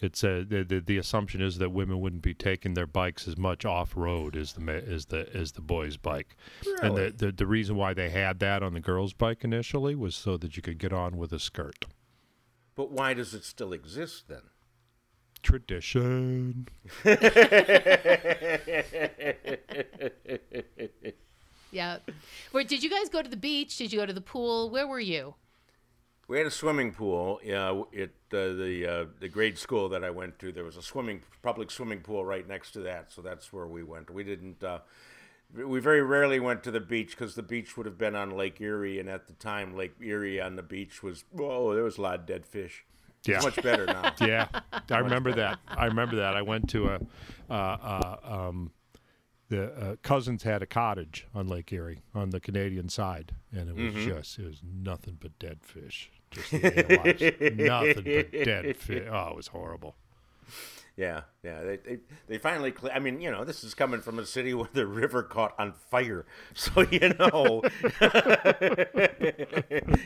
It's 0.00 0.22
uh, 0.22 0.44
the, 0.46 0.64
the 0.64 0.80
the 0.80 0.98
assumption 0.98 1.40
is 1.40 1.58
that 1.58 1.70
women 1.70 2.00
wouldn't 2.00 2.22
be 2.22 2.34
taking 2.34 2.74
their 2.74 2.86
bikes 2.86 3.26
as 3.26 3.36
much 3.36 3.64
off 3.64 3.96
road 3.96 4.36
as 4.36 4.52
the 4.52 4.84
as 4.86 5.06
the 5.06 5.28
as 5.34 5.52
the 5.52 5.60
boys' 5.60 5.96
bike, 5.96 6.36
and 6.82 6.96
the, 6.96 7.12
the 7.16 7.32
the 7.32 7.46
reason 7.46 7.76
why 7.76 7.94
they 7.94 8.10
had 8.10 8.38
that 8.38 8.62
on 8.62 8.74
the 8.74 8.80
girls' 8.80 9.12
bike 9.12 9.42
initially 9.42 9.94
was 9.94 10.14
so 10.14 10.36
that 10.36 10.56
you 10.56 10.62
could 10.62 10.78
get 10.78 10.92
on 10.92 11.16
with 11.16 11.32
a 11.32 11.38
skirt. 11.38 11.84
But 12.76 12.92
why 12.92 13.14
does 13.14 13.34
it 13.34 13.44
still 13.44 13.72
exist 13.72 14.28
then? 14.28 14.42
Tradition. 15.42 16.68
Yeah. 21.70 21.98
Where 22.52 22.64
did 22.64 22.82
you 22.82 22.90
guys 22.90 23.08
go 23.08 23.22
to 23.22 23.28
the 23.28 23.36
beach? 23.36 23.76
Did 23.76 23.92
you 23.92 23.98
go 23.98 24.06
to 24.06 24.12
the 24.12 24.20
pool? 24.20 24.70
Where 24.70 24.86
were 24.86 25.00
you? 25.00 25.34
We 26.28 26.36
had 26.38 26.46
a 26.46 26.50
swimming 26.50 26.92
pool. 26.92 27.40
Yeah, 27.42 27.82
at 27.98 28.10
uh, 28.32 28.52
the 28.52 28.86
uh, 28.86 29.04
the 29.18 29.28
grade 29.28 29.56
school 29.58 29.88
that 29.88 30.04
I 30.04 30.10
went 30.10 30.38
to, 30.40 30.52
there 30.52 30.64
was 30.64 30.76
a 30.76 30.82
swimming 30.82 31.22
public 31.42 31.70
swimming 31.70 32.00
pool 32.00 32.24
right 32.24 32.46
next 32.46 32.72
to 32.72 32.80
that, 32.80 33.10
so 33.10 33.22
that's 33.22 33.52
where 33.52 33.66
we 33.66 33.82
went. 33.82 34.10
We 34.10 34.24
didn't. 34.24 34.62
Uh, 34.62 34.80
we 35.54 35.80
very 35.80 36.02
rarely 36.02 36.38
went 36.38 36.62
to 36.64 36.70
the 36.70 36.80
beach 36.80 37.12
because 37.12 37.34
the 37.34 37.42
beach 37.42 37.78
would 37.78 37.86
have 37.86 37.96
been 37.96 38.14
on 38.14 38.36
Lake 38.36 38.60
Erie, 38.60 39.00
and 39.00 39.08
at 39.08 39.26
the 39.26 39.32
time, 39.32 39.74
Lake 39.74 39.94
Erie 40.02 40.38
on 40.40 40.56
the 40.56 40.62
beach 40.62 41.02
was 41.02 41.24
whoa, 41.32 41.74
there 41.74 41.84
was 41.84 41.96
a 41.96 42.02
lot 42.02 42.16
of 42.20 42.26
dead 42.26 42.44
fish. 42.44 42.84
Yeah. 43.24 43.36
It's 43.36 43.44
much 43.46 43.62
better 43.62 43.86
now. 43.86 44.12
Yeah, 44.20 44.48
I 44.90 44.98
remember 44.98 45.32
that. 45.32 45.58
I 45.66 45.86
remember 45.86 46.16
that. 46.16 46.36
I 46.36 46.42
went 46.42 46.68
to 46.70 46.88
a, 46.88 47.00
uh, 47.50 47.52
uh, 47.52 48.16
um, 48.22 48.70
the 49.48 49.72
uh, 49.72 49.96
cousins 50.02 50.42
had 50.42 50.62
a 50.62 50.66
cottage 50.66 51.26
on 51.34 51.48
Lake 51.48 51.72
Erie 51.72 52.02
on 52.14 52.30
the 52.30 52.38
Canadian 52.40 52.90
side, 52.90 53.32
and 53.50 53.70
it 53.70 53.74
was 53.74 53.94
Mm-hmm. 53.94 54.08
just 54.10 54.38
it 54.38 54.44
was 54.44 54.60
nothing 54.62 55.16
but 55.18 55.38
dead 55.38 55.60
fish. 55.62 56.10
Just 56.30 56.50
the 56.50 56.58
way 56.58 57.16
it 57.20 57.58
was. 57.58 57.66
nothing 57.68 58.04
but 58.04 58.44
dead 58.44 58.76
fish. 58.78 59.08
Oh, 59.10 59.28
it 59.30 59.36
was 59.36 59.48
horrible. 59.48 59.94
Yeah, 60.96 61.20
yeah. 61.44 61.62
They 61.62 61.76
they, 61.76 61.98
they 62.26 62.38
finally. 62.38 62.72
Cle- 62.72 62.90
I 62.92 62.98
mean, 62.98 63.20
you 63.20 63.30
know, 63.30 63.44
this 63.44 63.62
is 63.62 63.72
coming 63.72 64.00
from 64.00 64.18
a 64.18 64.26
city 64.26 64.52
where 64.54 64.68
the 64.72 64.84
river 64.84 65.22
caught 65.22 65.54
on 65.56 65.72
fire, 65.72 66.26
so 66.54 66.80
you 66.90 67.14
know, 67.20 67.62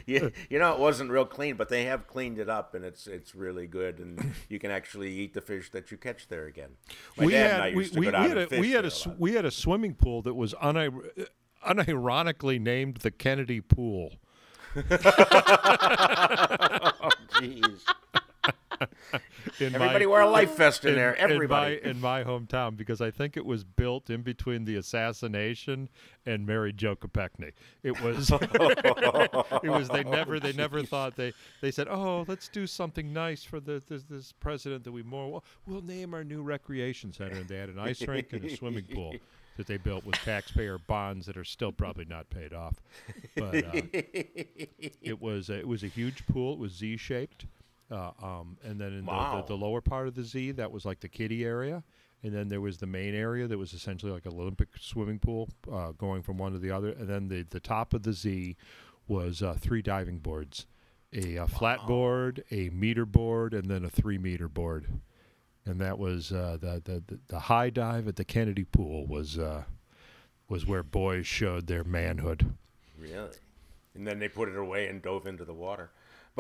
you, 0.07 0.33
you 0.51 0.59
know, 0.59 0.73
it 0.75 0.79
wasn't 0.79 1.11
real 1.11 1.25
clean, 1.25 1.57
but 1.57 1.71
they 1.71 1.85
have 1.85 2.07
cleaned 2.07 2.39
it 2.39 2.51
up, 2.51 2.75
and 2.75 2.85
it's 2.85 3.07
it's 3.07 3.35
really 3.35 3.67
good, 3.67 4.01
and 4.01 4.35
you 4.51 4.59
can 4.59 4.71
actually 4.71 5.11
eat 5.13 5.33
the 5.33 5.41
fish 5.41 5.71
that 5.71 5.91
you 5.91 5.97
catch 5.97 6.29
there 6.29 6.47
again. 6.47 6.71
My 7.17 7.25
we 7.25 7.33
had 7.33 7.75
we, 7.75 7.83
we, 7.85 7.89
go 7.89 8.01
we 8.01 8.11
down 8.11 8.29
had 8.29 8.53
a, 8.53 8.61
we 8.61 8.71
had 8.73 8.85
a 8.85 8.91
we 9.19 9.33
had 9.33 9.45
a 9.47 9.51
swimming 9.51 9.95
pool 9.95 10.21
that 10.23 10.35
was 10.35 10.53
unir- 10.63 11.27
uh, 11.67 11.73
unironically 11.75 12.61
named 12.61 12.99
the 12.99 13.11
Kennedy 13.11 13.63
Pool. 13.63 14.13
Oh, 14.75 14.81
jeez. 17.35 17.81
In 19.61 19.75
Everybody 19.75 20.07
my, 20.07 20.09
wore 20.09 20.21
a 20.21 20.29
life 20.29 20.57
vest 20.57 20.85
in, 20.85 20.95
there. 20.95 21.13
in 21.13 21.31
Everybody. 21.31 21.81
my, 21.83 21.91
in 21.91 22.01
my 22.01 22.25
hometown 22.25 22.77
because 22.77 23.01
I 23.01 23.11
think 23.11 23.37
it 23.37 23.45
was 23.45 23.65
built 23.65 24.11
in 24.11 24.23
between 24.23 24.65
the 24.65 24.77
assassination 24.77 25.89
and 26.27 26.47
Mary 26.47 26.73
Jo 26.73 26.97
Kopechne. 26.97 27.53
It 27.83 28.01
was 28.03 28.31
it 29.63 29.71
was 29.71 29.89
they 29.89 30.05
oh, 30.05 30.11
never 30.11 30.41
they 30.41 30.53
never 30.53 30.83
thought 30.83 31.17
they 31.17 31.33
they 31.61 31.71
said 31.71 31.89
oh 31.89 32.25
let's 32.27 32.49
do 32.49 32.67
something 32.67 33.13
nice 33.13 33.45
for 33.45 33.61
the 33.61 33.83
this, 33.87 34.05
this 34.05 34.33
president 34.33 34.85
that 34.85 34.93
we 34.93 35.03
more 35.03 35.31
we'll, 35.31 35.45
we'll 35.67 35.83
name 35.83 36.15
our 36.15 36.25
new 36.25 36.43
recreation 36.43 37.13
center 37.13 37.37
and 37.37 37.49
they 37.49 37.59
had 37.59 37.69
an 37.69 37.79
ice 37.79 38.07
rink 38.07 38.33
and 38.33 38.45
a 38.45 38.57
swimming 38.57 38.85
pool 38.93 39.15
that 39.57 39.67
they 39.67 39.77
built 39.77 40.05
with 40.05 40.17
taxpayer 40.25 40.79
bonds 40.79 41.27
that 41.27 41.37
are 41.37 41.45
still 41.45 41.73
probably 41.73 42.05
not 42.05 42.29
paid 42.31 42.53
off. 42.53 42.75
But 43.37 43.55
uh, 43.65 43.71
it 45.03 45.21
was 45.21 45.51
a, 45.51 45.59
it 45.61 45.69
was 45.69 45.83
a 45.83 45.89
huge 45.89 46.25
pool. 46.27 46.55
It 46.55 46.59
was 46.59 46.73
Z 46.73 46.97
shaped. 46.97 47.47
Uh, 47.91 48.11
um, 48.23 48.57
and 48.65 48.81
then 48.81 48.93
in 48.95 49.05
Wow. 49.07 49.31
the, 49.33 49.43
the, 49.43 49.49
the 49.59 49.65
lower 49.65 49.81
part 49.83 50.09
of 50.09 50.15
the 50.15 50.23
Z, 50.25 50.53
that 50.53 50.73
was 50.73 50.85
like 50.85 51.01
the 51.01 51.09
kiddie 51.09 51.45
area. 51.45 51.83
And 52.25 52.33
then 52.33 52.49
there 52.49 52.61
was 52.61 52.79
the 52.79 52.87
main 52.87 53.15
area 53.15 53.47
that 53.49 53.59
was 53.59 53.73
essentially 53.75 54.13
like 54.13 54.25
an 54.27 54.33
Olympic 54.33 54.69
swimming 54.81 55.19
pool 55.19 55.49
uh, 55.71 55.91
going 55.93 56.23
from 56.23 56.39
one 56.39 56.53
to 56.53 56.59
the 56.59 56.71
other. 56.71 56.91
And 56.91 57.09
then 57.09 57.29
the, 57.29 57.43
the 57.43 57.61
top 57.61 57.93
of 57.93 58.05
the 58.05 58.13
Z 58.13 58.57
was 59.09 59.43
uh, 59.43 59.57
three 59.61 59.83
diving 59.83 60.19
boards, 60.19 60.67
a, 61.13 61.35
a 61.37 61.47
flat 61.49 61.85
board, 61.87 62.45
a 62.53 62.71
meter 62.71 63.05
board, 63.05 63.53
and 63.53 63.69
then 63.69 63.85
a 63.85 63.91
three 63.91 64.19
meter 64.19 64.49
board, 64.49 64.87
and 65.67 65.81
that 65.81 65.99
was 65.99 66.33
uh, 66.33 66.57
the, 66.61 66.83
the 66.85 67.03
the 67.07 67.19
the 67.29 67.39
high 67.41 67.71
dive 67.71 68.09
at 68.09 68.17
the 68.17 68.25
Kennedy 68.25 68.65
Pool 68.65 69.07
was 69.07 69.39
uh, 69.39 69.65
was 70.49 70.67
where 70.67 70.83
boys 70.83 71.27
showed 71.27 71.67
their 71.67 71.85
manhood. 71.85 72.55
Really? 72.99 73.37
And 73.95 74.07
then 74.07 74.19
they 74.19 74.29
put 74.29 74.49
it 74.49 74.57
away 74.57 74.89
and 74.89 75.03
dove 75.03 75.27
into 75.27 75.45
the 75.45 75.55
water. 75.55 75.91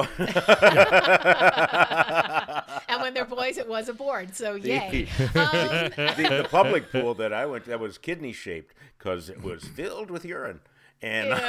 And 2.88 3.00
when 3.00 3.14
they're 3.14 3.24
boys, 3.24 3.56
it 3.56 3.68
was 3.68 3.88
a 3.88 3.94
board. 3.94 4.34
So 4.36 4.54
yay. 4.54 5.08
Um, 5.34 5.90
the, 5.96 6.42
the 6.42 6.48
public 6.50 6.90
pool 6.92 7.14
that 7.14 7.32
I 7.32 7.46
went 7.46 7.64
to, 7.64 7.70
that 7.70 7.80
was 7.80 7.96
kidney 7.98 8.32
shaped 8.32 8.74
because 8.98 9.30
it 9.30 9.42
was 9.42 9.64
filled 9.64 10.10
with 10.10 10.24
urine. 10.24 10.60
And 11.00 11.30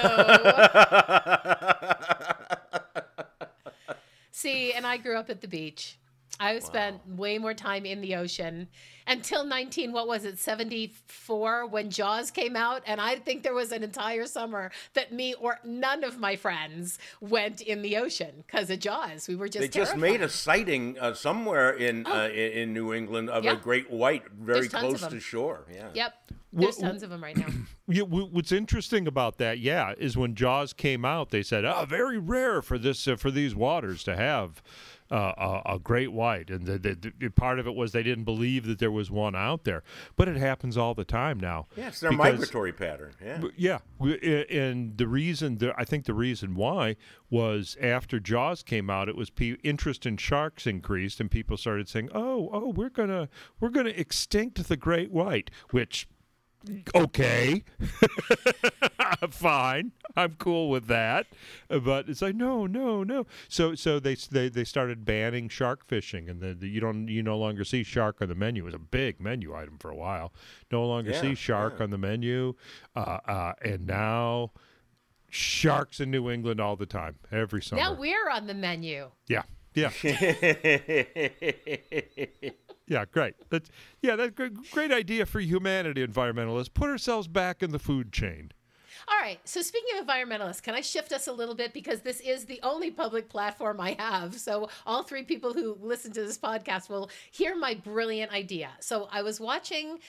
See, 4.31 4.73
and 4.73 4.85
I 4.85 4.97
grew 4.97 5.17
up 5.17 5.29
at 5.29 5.41
the 5.41 5.47
beach. 5.47 5.97
I 6.39 6.59
spent 6.59 7.07
way 7.07 7.37
more 7.37 7.53
time 7.53 7.85
in 7.85 8.01
the 8.01 8.15
ocean 8.15 8.67
until 9.05 9.45
19, 9.45 9.91
what 9.91 10.07
was 10.07 10.25
it, 10.25 10.39
74 10.39 11.67
when 11.67 11.89
Jaws 11.89 12.31
came 12.31 12.55
out. 12.55 12.81
And 12.87 12.99
I 12.99 13.15
think 13.17 13.43
there 13.43 13.53
was 13.53 13.71
an 13.71 13.83
entire 13.83 14.25
summer 14.25 14.71
that 14.93 15.11
me 15.13 15.35
or 15.35 15.59
none 15.63 16.03
of 16.03 16.19
my 16.19 16.35
friends 16.35 16.99
went 17.21 17.61
in 17.61 17.81
the 17.81 17.97
ocean 17.97 18.43
because 18.45 18.69
of 18.69 18.79
Jaws. 18.79 19.27
We 19.27 19.35
were 19.35 19.47
just 19.47 19.59
they 19.61 19.67
just 19.79 19.95
made 19.97 20.21
a 20.21 20.29
sighting 20.29 20.97
uh, 20.99 21.13
somewhere 21.13 21.71
in, 21.71 22.05
uh, 22.07 22.29
in 22.33 22.51
in 22.53 22.73
New 22.73 22.93
England 22.93 23.29
of 23.29 23.43
Yeah. 23.43 23.53
a 23.53 23.55
great 23.55 23.89
white, 23.91 24.23
very 24.31 24.61
There's 24.61 24.71
tons 24.71 24.93
of 24.95 24.99
close 24.99 25.11
to 25.11 25.19
shore. 25.19 25.65
Yeah. 25.73 25.89
Yep. 25.93 26.13
There's 26.53 26.77
Wha- 26.77 26.87
tons 26.87 27.03
of 27.03 27.09
them 27.09 27.23
right 27.23 27.37
now. 27.37 27.47
Yeah, 27.85 28.03
what's 28.03 28.53
interesting 28.53 29.07
about 29.07 29.39
that, 29.39 29.59
yeah, 29.59 29.93
is 29.97 30.15
when 30.15 30.35
Jaws 30.35 30.71
came 30.71 31.03
out, 31.03 31.31
they 31.31 31.43
said, 31.43 31.65
"Oh, 31.65 31.83
very 31.85 32.17
rare 32.17 32.61
for 32.61 32.77
this 32.77 33.05
uh, 33.09 33.17
for 33.17 33.29
these 33.29 33.53
waters 33.55 34.05
to 34.05 34.15
have 34.15 34.63
uh, 35.13 35.61
a, 35.65 35.75
a 35.75 35.79
great 35.79 36.11
white," 36.11 36.49
and 36.49 36.65
the, 36.65 36.77
the, 36.79 37.13
the 37.19 37.29
part 37.29 37.59
of 37.59 37.67
it 37.67 37.75
was 37.75 37.91
they 37.91 38.03
didn't 38.03 38.23
believe 38.23 38.65
that 38.65 38.79
there 38.79 38.91
was 38.91 39.11
one 39.11 39.35
out 39.35 39.63
there, 39.63 39.83
but 40.15 40.27
it 40.27 40.37
happens 40.37 40.75
all 40.77 40.93
the 40.93 41.05
time 41.05 41.39
now. 41.39 41.67
Yeah, 41.75 41.87
it's 41.89 41.99
their 41.99 42.11
because- 42.11 42.33
migratory 42.39 42.73
pattern. 42.73 43.13
Yeah. 43.23 43.41
Yeah, 43.55 43.79
and 44.49 44.97
the 44.97 45.07
reason, 45.07 45.57
the, 45.59 45.73
I 45.77 45.85
think 45.85 46.05
the 46.05 46.13
reason 46.13 46.55
why 46.55 46.95
was 47.29 47.77
after 47.81 48.19
Jaws 48.19 48.63
came 48.63 48.89
out, 48.89 49.07
it 49.09 49.15
was 49.15 49.29
pe- 49.29 49.57
interest 49.63 50.05
in 50.05 50.17
sharks 50.17 50.65
increased, 50.67 51.19
and 51.19 51.29
people 51.29 51.57
started 51.57 51.87
saying, 51.87 52.09
"Oh, 52.13 52.49
oh, 52.51 52.69
we're 52.69 52.89
gonna 52.89 53.29
we're 53.59 53.69
gonna 53.69 53.89
extinct 53.89 54.67
the 54.67 54.77
great 54.77 55.11
white," 55.11 55.51
which. 55.71 56.07
Okay, 56.95 57.63
fine. 59.29 59.91
I'm 60.15 60.35
cool 60.35 60.69
with 60.69 60.87
that, 60.87 61.27
but 61.67 62.07
it's 62.07 62.21
like 62.21 62.35
no, 62.35 62.65
no, 62.65 63.03
no. 63.03 63.25
So, 63.49 63.75
so 63.75 63.99
they 63.99 64.15
they, 64.15 64.47
they 64.49 64.63
started 64.63 65.03
banning 65.03 65.49
shark 65.49 65.85
fishing, 65.85 66.29
and 66.29 66.39
the, 66.39 66.53
the, 66.53 66.69
you 66.69 66.79
don't 66.79 67.07
you 67.09 67.21
no 67.21 67.37
longer 67.37 67.65
see 67.65 67.83
shark 67.83 68.21
on 68.21 68.29
the 68.29 68.35
menu. 68.35 68.63
It 68.63 68.65
was 68.65 68.73
a 68.75 68.79
big 68.79 69.19
menu 69.19 69.53
item 69.55 69.77
for 69.77 69.91
a 69.91 69.95
while. 69.95 70.31
No 70.71 70.85
longer 70.85 71.11
Yeah, 71.11 71.21
see 71.21 71.35
shark 71.35 71.75
yeah. 71.77 71.83
on 71.83 71.89
the 71.89 71.97
menu, 71.97 72.53
uh, 72.95 72.99
uh, 73.27 73.53
and 73.61 73.85
now 73.85 74.51
sharks 75.29 75.99
in 75.99 76.11
New 76.11 76.29
England 76.29 76.59
all 76.61 76.75
the 76.75 76.85
time, 76.85 77.15
every 77.31 77.61
summer. 77.61 77.81
now 77.81 77.93
we're 77.93 78.29
on 78.29 78.47
the 78.47 78.53
menu. 78.53 79.09
yeah, 79.27 79.43
yeah, 79.73 79.89
yeah. 82.87 83.05
Great. 83.05 83.35
That's 83.49 83.69
yeah. 84.01 84.15
That's 84.15 84.33
great, 84.33 84.53
great 84.71 84.91
idea 84.91 85.25
for 85.25 85.39
humanity, 85.39 86.05
environmentalists. 86.05 86.73
Put 86.73 86.89
ourselves 86.89 87.27
back 87.27 87.63
in 87.63 87.71
the 87.71 87.79
food 87.79 88.11
chain. 88.11 88.51
All 89.07 89.19
right. 89.19 89.39
So 89.43 89.61
speaking 89.61 89.99
of 89.99 90.05
environmentalists, 90.05 90.61
can 90.61 90.75
I 90.75 90.81
shift 90.81 91.11
us 91.11 91.27
a 91.27 91.33
little 91.33 91.55
bit 91.55 91.73
because 91.73 92.01
this 92.01 92.19
is 92.21 92.45
the 92.45 92.59
only 92.63 92.91
public 92.91 93.27
platform 93.27 93.81
I 93.81 93.95
have. 93.99 94.35
So 94.35 94.69
all 94.85 95.03
three 95.03 95.23
people 95.23 95.53
who 95.53 95.77
listen 95.81 96.11
to 96.13 96.23
this 96.23 96.37
podcast 96.37 96.89
will 96.89 97.09
hear 97.31 97.55
my 97.55 97.73
brilliant 97.73 98.31
idea. 98.31 98.69
So 98.79 99.09
I 99.11 99.21
was 99.21 99.39
watching 99.39 99.99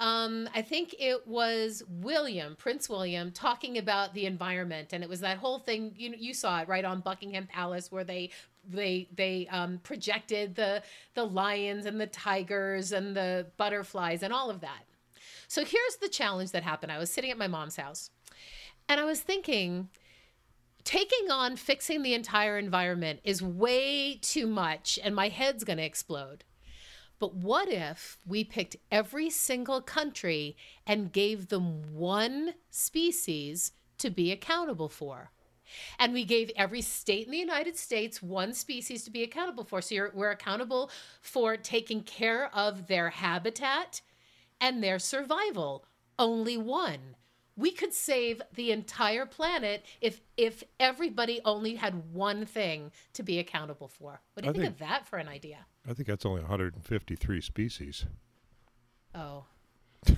um, 0.00 0.48
I 0.54 0.62
think 0.62 0.94
it 0.98 1.26
was 1.26 1.82
William, 1.86 2.56
Prince 2.56 2.88
William, 2.88 3.30
talking 3.32 3.76
about 3.76 4.14
the 4.14 4.24
environment, 4.24 4.94
and 4.94 5.04
it 5.04 5.10
was 5.10 5.20
that 5.20 5.36
whole 5.36 5.58
thing. 5.58 5.92
You 5.94 6.14
you 6.16 6.32
saw 6.32 6.62
it 6.62 6.68
right 6.68 6.86
on 6.86 7.00
Buckingham 7.00 7.46
Palace, 7.46 7.92
where 7.92 8.02
they 8.02 8.30
they 8.70 9.08
they 9.14 9.46
um, 9.50 9.78
projected 9.82 10.54
the 10.54 10.82
the 11.14 11.24
lions 11.24 11.86
and 11.86 12.00
the 12.00 12.06
tigers 12.06 12.92
and 12.92 13.16
the 13.16 13.46
butterflies 13.56 14.22
and 14.22 14.32
all 14.32 14.50
of 14.50 14.60
that. 14.60 14.84
So 15.48 15.64
here's 15.64 15.96
the 16.00 16.08
challenge 16.08 16.52
that 16.52 16.62
happened. 16.62 16.92
I 16.92 16.98
was 16.98 17.10
sitting 17.10 17.30
at 17.30 17.38
my 17.38 17.48
mom's 17.48 17.76
house, 17.76 18.10
and 18.88 19.00
I 19.00 19.04
was 19.04 19.20
thinking, 19.20 19.88
taking 20.84 21.30
on 21.30 21.56
fixing 21.56 22.02
the 22.02 22.14
entire 22.14 22.56
environment 22.58 23.20
is 23.24 23.42
way 23.42 24.14
too 24.14 24.46
much, 24.46 24.98
and 25.02 25.14
my 25.14 25.28
head's 25.28 25.64
going 25.64 25.78
to 25.78 25.84
explode. 25.84 26.44
But 27.18 27.34
what 27.34 27.68
if 27.68 28.18
we 28.26 28.44
picked 28.44 28.76
every 28.90 29.28
single 29.28 29.82
country 29.82 30.56
and 30.86 31.12
gave 31.12 31.48
them 31.48 31.94
one 31.94 32.54
species 32.70 33.72
to 33.98 34.08
be 34.08 34.32
accountable 34.32 34.88
for? 34.88 35.30
And 35.98 36.12
we 36.12 36.24
gave 36.24 36.50
every 36.56 36.82
state 36.82 37.26
in 37.26 37.32
the 37.32 37.38
United 37.38 37.76
States 37.76 38.22
one 38.22 38.52
species 38.54 39.04
to 39.04 39.10
be 39.10 39.22
accountable 39.22 39.64
for. 39.64 39.80
So 39.80 39.94
you're, 39.94 40.10
we're 40.14 40.30
accountable 40.30 40.90
for 41.20 41.56
taking 41.56 42.02
care 42.02 42.54
of 42.54 42.86
their 42.86 43.10
habitat 43.10 44.00
and 44.60 44.82
their 44.82 44.98
survival. 44.98 45.84
Only 46.18 46.56
one. 46.56 47.16
We 47.56 47.72
could 47.72 47.92
save 47.92 48.40
the 48.54 48.72
entire 48.72 49.26
planet 49.26 49.84
if 50.00 50.22
if 50.36 50.62
everybody 50.78 51.40
only 51.44 51.74
had 51.74 52.14
one 52.14 52.46
thing 52.46 52.90
to 53.12 53.22
be 53.22 53.38
accountable 53.38 53.88
for. 53.88 54.22
What 54.32 54.42
do 54.42 54.48
you 54.48 54.52
think, 54.52 54.64
think- 54.64 54.72
of 54.74 54.78
that 54.78 55.06
for 55.06 55.18
an 55.18 55.28
idea? 55.28 55.66
I 55.88 55.94
think 55.94 56.08
that's 56.08 56.26
only 56.26 56.42
153 56.42 57.40
species. 57.40 58.06
Oh. 59.14 59.44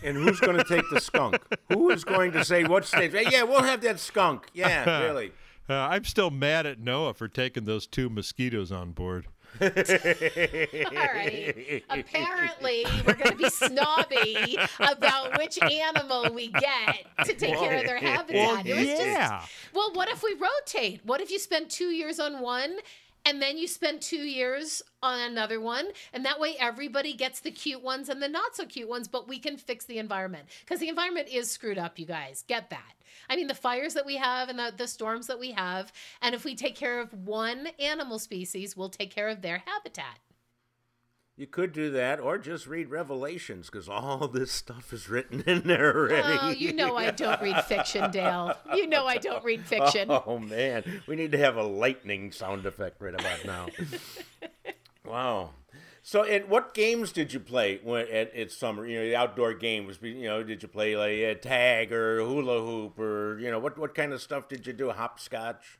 And 0.03 0.17
who's 0.17 0.41
going 0.41 0.57
to 0.57 0.65
take 0.65 0.89
the 0.91 1.01
skunk? 1.01 1.39
Who 1.69 1.91
is 1.91 2.05
going 2.05 2.33
to 2.33 2.45
say 2.45 2.65
what 2.65 2.85
state? 2.85 3.13
Hey, 3.13 3.27
yeah, 3.31 3.43
we'll 3.43 3.63
have 3.63 3.81
that 3.83 3.99
skunk. 3.99 4.47
Yeah, 4.55 5.01
really. 5.03 5.33
Uh, 5.69 5.75
I'm 5.75 6.05
still 6.05 6.31
mad 6.31 6.67
at 6.67 6.79
Noah 6.79 7.15
for 7.15 7.29
taking 7.29 7.65
those 7.65 7.87
two 7.87 8.09
mosquitoes 8.09 8.71
on 8.71 8.93
board. 8.93 9.27
All 9.61 9.69
right. 9.69 11.85
Apparently, 11.91 12.87
we're 13.07 13.15
going 13.15 13.33
to 13.33 13.37
be 13.37 13.51
snobby 13.51 14.57
about 14.79 15.39
which 15.39 15.59
animal 15.63 16.33
we 16.33 16.49
get 16.49 17.07
to 17.25 17.35
take 17.35 17.59
care 17.59 17.79
of 17.79 17.85
their 17.85 17.99
habitat. 17.99 18.67
It 18.67 18.75
was 18.75 18.87
yeah. 18.87 19.41
just 19.41 19.53
well. 19.75 19.93
What 19.93 20.09
if 20.09 20.23
we 20.23 20.35
rotate? 20.35 21.03
What 21.05 21.21
if 21.21 21.31
you 21.31 21.39
spend 21.39 21.69
two 21.69 21.91
years 21.91 22.19
on 22.19 22.41
one, 22.41 22.77
and 23.25 23.41
then 23.41 23.57
you 23.57 23.69
spend 23.69 24.01
two 24.01 24.17
years 24.17 24.83
on 25.03 25.19
another 25.21 25.61
one, 25.61 25.89
and 26.13 26.25
that 26.25 26.41
way 26.41 26.57
everybody 26.59 27.15
gets 27.15 27.41
the 27.41 27.51
cute 27.51 27.83
ones 27.83 28.09
and 28.09 28.23
the 28.23 28.29
not 28.29 28.57
so 28.57 28.67
cute 28.67 28.89
ones. 28.89 29.09
But 29.09 29.29
we 29.29 29.39
can 29.39 29.57
fix 29.57 29.85
the 29.85 29.99
environment 29.99 30.47
because 30.61 30.81
the 30.81 30.89
environment 30.89 31.29
is 31.31 31.51
screwed 31.51 31.79
up. 31.79 31.99
You 31.99 32.07
guys 32.07 32.45
get 32.47 32.71
that. 32.71 32.95
I 33.29 33.37
mean, 33.37 33.47
the 33.47 33.55
fires 33.55 33.95
that 33.95 34.07
we 34.07 34.17
have 34.17 34.49
and 34.49 34.59
the, 34.59 34.73
the 34.77 34.89
storms 34.89 35.27
that 35.29 35.39
we 35.39 35.53
have. 35.53 35.93
And 36.21 36.35
if 36.35 36.45
we 36.45 36.55
take 36.55 36.75
care 36.75 37.01
of 37.01 37.13
one 37.27 37.69
animal 37.79 38.19
species, 38.19 38.77
we'll 38.77 38.89
take 38.89 39.15
care 39.15 39.29
of 39.29 39.43
their 39.43 39.63
habitat. 39.65 40.19
You 41.35 41.47
could 41.47 41.73
do 41.73 41.91
that, 41.93 42.21
or 42.21 42.37
just 42.37 42.67
read 42.67 42.91
Revelations, 42.91 43.71
because 43.71 43.89
all 43.89 44.29
this 44.29 44.53
stuff 44.53 44.93
is 44.93 45.09
written 45.09 45.41
in 45.47 45.63
there 45.63 45.97
already. 45.97 46.39
Oh, 46.41 46.51
you 46.51 46.75
know 46.75 46.97
I 46.97 47.11
don't 47.11 47.41
read 47.41 47.65
fiction, 47.65 48.11
Dale. 48.11 48.55
You 48.75 48.87
know 48.87 49.07
I 49.07 49.17
don't 49.17 49.43
read 49.45 49.65
fiction. 49.65 50.11
Oh 50.25 50.39
man, 50.39 51.03
we 51.07 51.17
need 51.17 51.33
to 51.33 51.39
have 51.39 51.57
a 51.57 51.63
lightning 51.63 52.33
sound 52.33 52.67
effect 52.67 53.01
right 53.01 53.15
about 53.15 53.45
now. 53.45 53.67
wow. 55.05 55.51
So, 56.03 56.23
and 56.23 56.49
what 56.49 56.75
games 56.75 57.13
did 57.13 57.33
you 57.33 57.41
play 57.41 57.81
when 57.83 58.07
at, 58.09 58.35
at 58.35 58.53
summer? 58.53 58.87
You 58.87 58.99
know, 58.99 59.05
the 59.05 59.17
outdoor 59.17 59.55
games. 59.55 59.99
You 60.03 60.25
know, 60.25 60.43
did 60.43 60.63
you 60.63 60.69
play 60.69 60.97
like 60.97 61.37
uh, 61.37 61.41
tag 61.41 61.93
or 61.93 62.21
hula 62.21 62.61
hoop 62.61 62.99
or 62.99 63.39
you 63.39 63.51
know 63.51 63.59
what 63.59 63.79
what 63.79 63.95
kind 63.95 64.13
of 64.13 64.21
stuff 64.21 64.49
did 64.49 64.67
you 64.67 64.73
do? 64.73 64.91
Hopscotch. 64.91 65.79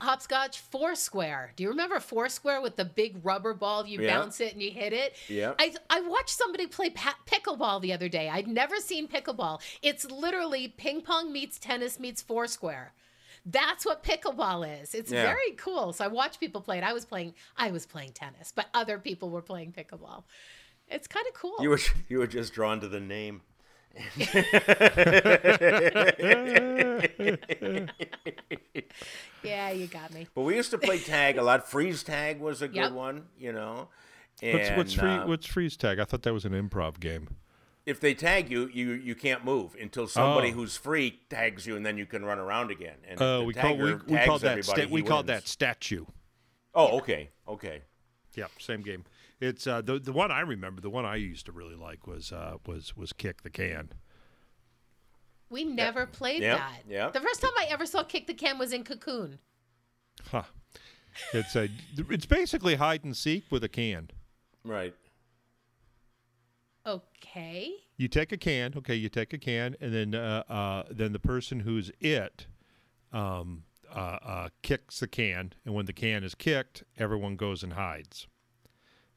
Hopscotch, 0.00 0.58
Foursquare. 0.58 1.52
Do 1.56 1.62
you 1.62 1.68
remember 1.68 2.00
Foursquare 2.00 2.60
with 2.62 2.76
the 2.76 2.84
big 2.84 3.24
rubber 3.24 3.52
ball? 3.54 3.86
You 3.86 4.00
Yeah. 4.00 4.18
bounce 4.18 4.40
it 4.40 4.52
and 4.54 4.62
you 4.62 4.70
hit 4.70 4.92
it. 4.92 5.14
Yeah. 5.28 5.54
I 5.58 5.74
I 5.90 6.00
watched 6.00 6.30
somebody 6.30 6.66
play 6.66 6.90
pickleball 6.90 7.80
the 7.82 7.92
other 7.92 8.08
day. 8.08 8.28
I'd 8.28 8.48
never 8.48 8.76
seen 8.76 9.08
pickleball. 9.08 9.60
It's 9.82 10.04
literally 10.10 10.68
ping 10.68 11.02
pong 11.02 11.32
meets 11.32 11.58
tennis 11.58 11.98
meets 12.00 12.22
Foursquare. 12.22 12.92
That's 13.46 13.84
what 13.86 14.02
pickleball 14.02 14.82
is. 14.82 14.94
It's 14.94 15.10
Yeah. 15.12 15.22
very 15.22 15.52
cool. 15.56 15.92
So 15.92 16.04
I 16.04 16.08
watched 16.08 16.40
people 16.40 16.60
play 16.60 16.78
it. 16.78 16.84
I 16.84 16.92
was 16.92 17.04
playing 17.04 17.34
I 17.56 17.70
was 17.70 17.86
playing 17.86 18.12
tennis, 18.12 18.52
but 18.54 18.66
other 18.74 18.98
people 18.98 19.30
were 19.30 19.42
playing 19.42 19.72
pickleball. 19.72 20.24
It's 20.88 21.06
kind 21.06 21.26
of 21.26 21.34
cool. 21.34 21.56
You 21.60 21.70
were 21.70 21.80
you 22.08 22.18
were 22.18 22.26
just 22.26 22.52
drawn 22.54 22.80
to 22.80 22.88
the 22.88 23.00
name. 23.00 23.42
yeah, 29.42 29.70
you 29.70 29.86
got 29.86 30.12
me. 30.12 30.26
But 30.34 30.42
we 30.42 30.56
used 30.56 30.70
to 30.70 30.78
play 30.78 30.98
tag 30.98 31.38
a 31.38 31.42
lot. 31.42 31.68
Freeze 31.68 32.02
tag 32.02 32.40
was 32.40 32.62
a 32.62 32.68
good 32.68 32.76
Yep. 32.76 32.92
one. 32.92 33.26
You 33.38 33.52
know. 33.52 33.88
What's, 34.42 34.68
And, 34.68 34.76
what's 34.76 34.94
free? 34.94 35.08
uh, 35.10 35.26
What's 35.26 35.46
freeze 35.46 35.76
tag? 35.76 35.98
I 35.98 36.04
thought 36.04 36.22
that 36.22 36.32
was 36.32 36.44
an 36.44 36.52
improv 36.52 36.98
game. 37.00 37.28
if 37.86 37.98
they 37.98 38.14
tag 38.14 38.50
you, 38.50 38.70
you 38.72 38.92
you 38.92 39.14
can't 39.14 39.44
move 39.44 39.74
until 39.80 40.06
somebody 40.06 40.48
Oh. 40.50 40.52
who's 40.52 40.76
free 40.76 41.18
tags 41.28 41.66
you, 41.66 41.76
and 41.76 41.84
then 41.84 41.96
you 41.98 42.06
can 42.06 42.24
run 42.24 42.38
around 42.38 42.70
again. 42.70 42.96
And 43.08 43.20
Uh, 43.20 43.42
we 43.44 43.52
call 43.54 43.76
we, 43.76 43.94
we 43.94 44.00
tags 44.14 44.26
called 44.26 44.42
that 44.42 44.64
sta- 44.64 44.86
we 44.86 45.00
he 45.00 45.06
called 45.06 45.26
that 45.26 45.48
statue. 45.48 46.04
Oh, 46.74 46.98
okay, 46.98 47.30
okay. 47.48 47.82
Yep, 48.36 48.50
same 48.60 48.82
game. 48.82 49.04
It's 49.40 49.66
uh, 49.66 49.80
the 49.80 49.98
the 49.98 50.12
one 50.12 50.30
I 50.30 50.40
remember. 50.40 50.80
The 50.80 50.90
one 50.90 51.04
I 51.04 51.16
used 51.16 51.46
to 51.46 51.52
really 51.52 51.76
like 51.76 52.06
was 52.06 52.30
uh, 52.32 52.58
was 52.66 52.96
was 52.96 53.12
kick 53.12 53.42
the 53.42 53.50
can. 53.50 53.90
We 55.50 55.64
never 55.64 56.06
played 56.06 56.42
Yep, 56.42 56.58
that. 56.58 56.82
Yeah. 56.88 57.10
The 57.10 57.20
first 57.20 57.40
time 57.40 57.50
I 57.58 57.66
ever 57.70 57.84
saw 57.84 58.04
Kick 58.04 58.28
the 58.28 58.34
Can 58.34 58.56
was 58.56 58.72
in 58.72 58.84
Cocoon. 58.84 59.40
Huh. 60.30 60.44
It's 61.32 61.56
a 61.56 61.68
it's 62.08 62.26
basically 62.26 62.76
hide 62.76 63.02
and 63.02 63.16
seek 63.16 63.44
with 63.50 63.64
a 63.64 63.68
can. 63.68 64.10
Right. 64.64 64.94
Okay. 66.86 67.72
You 67.96 68.08
take 68.08 68.32
a 68.32 68.36
can, 68.36 68.74
okay. 68.76 68.94
You 68.94 69.08
take 69.08 69.32
a 69.32 69.38
can, 69.38 69.76
and 69.80 69.92
then 69.92 70.14
uh, 70.14 70.44
uh, 70.48 70.84
then 70.90 71.12
the 71.12 71.18
person 71.18 71.60
who's 71.60 71.90
it 72.00 72.46
um, 73.12 73.64
uh, 73.94 74.18
uh, 74.22 74.48
kicks 74.62 75.00
the 75.00 75.08
can, 75.08 75.52
and 75.64 75.74
when 75.74 75.86
the 75.86 75.92
can 75.92 76.22
is 76.24 76.34
kicked, 76.34 76.84
everyone 76.96 77.36
goes 77.36 77.62
and 77.62 77.72
hides. 77.74 78.28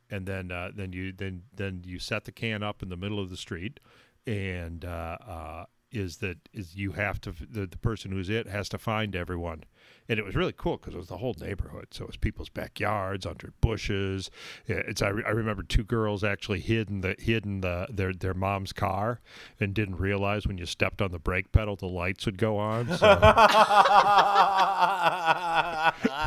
And 0.09 0.25
then 0.25 0.51
uh, 0.51 0.71
then 0.75 0.93
you 0.93 1.11
then 1.11 1.43
then 1.55 1.83
you 1.85 1.99
set 1.99 2.25
the 2.25 2.31
can 2.31 2.61
up 2.61 2.83
in 2.83 2.89
the 2.89 2.97
middle 2.97 3.19
of 3.19 3.29
the 3.29 3.37
street, 3.37 3.79
and 4.27 4.85
uh, 4.85 5.17
uh, 5.25 5.65
is 5.93 6.17
that 6.17 6.37
is 6.51 6.75
you 6.75 6.93
have 6.93 7.21
to 7.21 7.31
the, 7.31 7.67
the 7.67 7.77
person 7.77 8.11
who's 8.11 8.29
it 8.29 8.47
has 8.47 8.67
to 8.69 8.77
find 8.77 9.15
everyone, 9.15 9.63
and 10.09 10.19
it 10.19 10.25
was 10.25 10.35
really 10.35 10.53
cool 10.55 10.77
because 10.77 10.95
it 10.95 10.97
was 10.97 11.07
the 11.07 11.17
whole 11.17 11.35
neighborhood. 11.39 11.87
So 11.91 12.03
it 12.03 12.07
was 12.07 12.17
people's 12.17 12.49
backyards, 12.49 13.25
under 13.25 13.53
bushes. 13.61 14.29
It's 14.65 15.01
I, 15.01 15.09
re- 15.09 15.23
I 15.25 15.31
remember 15.31 15.63
two 15.63 15.83
girls 15.83 16.23
actually 16.23 16.59
hidden 16.59 17.01
the 17.01 17.15
hidden 17.19 17.61
the 17.61 17.87
their 17.89 18.13
their 18.13 18.33
mom's 18.33 18.73
car 18.73 19.21
and 19.59 19.73
didn't 19.73 19.97
realize 19.97 20.47
when 20.47 20.57
you 20.57 20.65
stepped 20.65 21.01
on 21.01 21.11
the 21.11 21.19
brake 21.19 21.51
pedal 21.51 21.75
the 21.75 21.87
lights 21.87 22.25
would 22.25 22.37
go 22.37 22.57
on. 22.57 22.87
So 22.97 23.07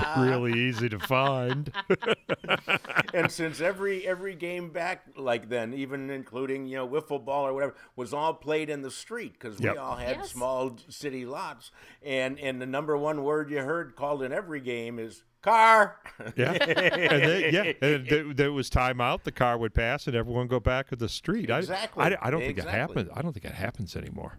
really 0.19 0.59
easy 0.59 0.89
to 0.89 0.99
find. 0.99 1.73
and 3.15 3.31
since 3.31 3.61
every 3.61 4.07
every 4.07 4.35
game 4.35 4.71
back 4.71 5.07
like 5.17 5.49
then, 5.49 5.75
even 5.75 6.11
including 6.11 6.67
you 6.67 6.77
know 6.77 6.89
wiffle 6.89 7.25
ball 7.25 7.47
or 7.47 7.55
whatever, 7.55 7.75
was 7.95 8.13
all 8.13 8.35
played 8.35 8.71
in 8.71 8.83
the 8.83 8.91
street 8.91 9.33
because 9.35 9.61
Yep. 9.61 9.73
we 9.75 9.79
all 9.79 9.97
had 9.97 10.17
Yes. 10.17 10.31
small 10.31 10.77
city 10.89 11.25
lots, 11.25 11.71
and 12.03 12.39
and 12.39 12.61
the 12.61 12.67
number 12.67 12.97
one 12.97 13.23
word 13.25 13.51
you 13.51 13.59
heard 13.59 13.97
called 13.97 14.23
in 14.23 14.33
every 14.33 14.61
game 14.61 14.99
is 14.99 15.23
car. 15.43 15.97
Yeah, 16.37 16.53
and 16.53 17.23
then, 17.23 17.55
yeah, 17.55 17.73
and 17.81 18.07
there, 18.09 18.35
there 18.35 18.53
was 18.53 18.69
timeout. 18.69 19.23
The 19.23 19.33
car 19.33 19.57
would 19.57 19.75
pass, 19.75 20.07
and 20.07 20.17
everyone 20.17 20.49
go 20.49 20.61
back 20.61 20.89
to 20.89 20.97
the 20.97 21.09
street. 21.09 21.49
Exactly. 21.51 22.03
I, 22.03 22.17
I, 22.21 22.31
don't 22.31 22.41
think 22.41 22.59
it 22.59 22.65
happens. 22.65 23.09
I 23.15 23.23
don't 23.23 23.33
think 23.33 23.45
it 23.45 23.53
happens 23.53 23.97
anymore. 23.97 24.39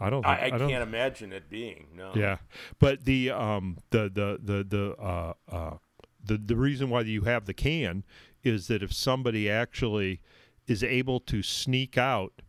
I 0.00 0.10
don't. 0.10 0.24
I, 0.24 0.40
Think, 0.40 0.54
I 0.54 0.58
don't, 0.58 0.68
can't 0.68 0.82
imagine 0.82 1.32
it 1.32 1.48
being 1.50 1.88
no. 1.94 2.12
Yeah, 2.14 2.38
but 2.78 3.04
the 3.04 3.30
um 3.30 3.78
the 3.90 4.08
the 4.08 4.38
the 4.42 4.64
the 4.64 5.02
uh 5.02 5.32
uh 5.50 5.76
the 6.24 6.38
the 6.38 6.56
reason 6.56 6.90
why 6.90 7.02
you 7.02 7.22
have 7.22 7.46
the 7.46 7.54
can 7.54 8.04
is 8.42 8.68
that 8.68 8.82
if 8.82 8.92
somebody 8.92 9.50
actually 9.50 10.20
is 10.66 10.82
able 10.84 11.18
to 11.20 11.42
sneak 11.42 11.98
out 11.98 12.42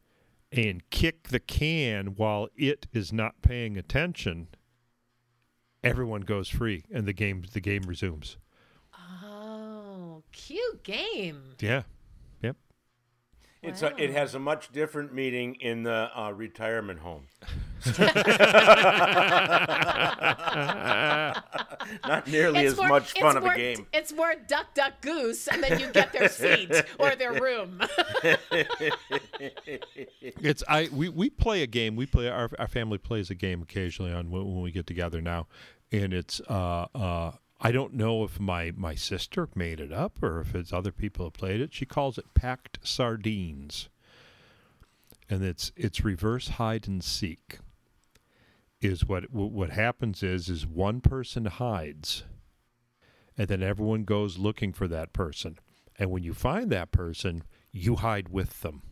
and 0.51 0.88
kick 0.89 1.29
the 1.29 1.39
can 1.39 2.07
while 2.15 2.49
it 2.55 2.88
is 2.93 3.13
not 3.13 3.41
paying 3.41 3.77
attention, 3.77 4.47
everyone 5.83 6.21
goes 6.21 6.49
free 6.49 6.83
and 6.91 7.05
the 7.05 7.13
game 7.13 7.43
the 7.53 7.62
game 7.62 7.83
resumes. 7.83 8.38
Oh, 9.23 10.23
cute 10.31 10.83
game. 10.83 11.55
Yeah. 11.59 11.83
Yep. 13.61 13.71
It's 13.71 13.81
a, 13.81 14.01
it 14.01 14.11
has 14.11 14.35
a 14.35 14.39
much 14.39 14.71
different 14.71 15.13
meaning 15.13 15.55
in 15.55 15.83
the 15.83 16.09
uh, 16.17 16.31
retirement 16.31 16.99
home. 16.99 17.25
Not 22.07 22.27
nearly 22.27 22.65
as 22.65 22.77
more, 22.77 22.87
much 22.87 23.11
fun 23.19 23.35
of 23.35 23.43
more, 23.43 23.53
a 23.53 23.57
game. 23.57 23.85
It's 23.91 24.13
more 24.13 24.33
duck, 24.47 24.73
duck, 24.75 25.01
goose, 25.01 25.47
and 25.47 25.61
then 25.61 25.77
you 25.79 25.91
get 25.91 26.13
their 26.13 26.29
seat 26.29 26.71
or 26.97 27.15
their 27.15 27.33
room. 27.33 27.81
It's 30.41 30.63
I 30.67 30.89
we, 30.93 31.09
we 31.09 31.29
play 31.29 31.61
a 31.63 31.67
game. 31.67 31.95
We 31.95 32.05
play 32.05 32.29
our 32.29 32.49
our 32.59 32.67
family 32.67 32.97
plays 32.97 33.29
a 33.29 33.35
game 33.35 33.61
occasionally 33.61 34.13
on 34.13 34.29
when, 34.31 34.45
when 34.45 34.61
we 34.61 34.71
get 34.71 34.87
together 34.87 35.21
now, 35.21 35.47
and 35.91 36.13
it's 36.13 36.39
uh 36.49 36.87
uh 36.95 37.31
I 37.61 37.71
don't 37.71 37.93
know 37.93 38.23
if 38.23 38.39
my 38.39 38.71
my 38.75 38.95
sister 38.95 39.49
made 39.53 39.79
it 39.79 39.91
up 39.91 40.23
or 40.23 40.39
if 40.39 40.55
it's 40.55 40.71
other 40.71 40.91
people 40.91 41.25
have 41.25 41.33
played 41.33 41.59
it. 41.61 41.73
She 41.73 41.85
calls 41.85 42.17
it 42.17 42.33
packed 42.33 42.79
sardines, 42.83 43.89
and 45.29 45.43
it's 45.43 45.71
it's 45.75 46.03
reverse 46.03 46.49
hide 46.49 46.87
and 46.87 47.03
seek. 47.03 47.59
Is 48.81 49.05
what 49.05 49.31
what 49.31 49.71
happens 49.71 50.23
is 50.23 50.47
is 50.47 50.65
one 50.65 51.01
person 51.01 51.45
hides, 51.45 52.23
and 53.37 53.49
then 53.49 53.61
everyone 53.61 54.03
goes 54.05 54.37
looking 54.37 54.71
for 54.71 54.87
that 54.87 55.11
person, 55.11 55.59
and 55.97 56.09
when 56.09 56.23
you 56.23 56.33
find 56.33 56.69
that 56.71 56.91
person, 56.91 57.43
you 57.71 57.97
hide 57.97 58.29
with 58.29 58.61
them 58.61 58.83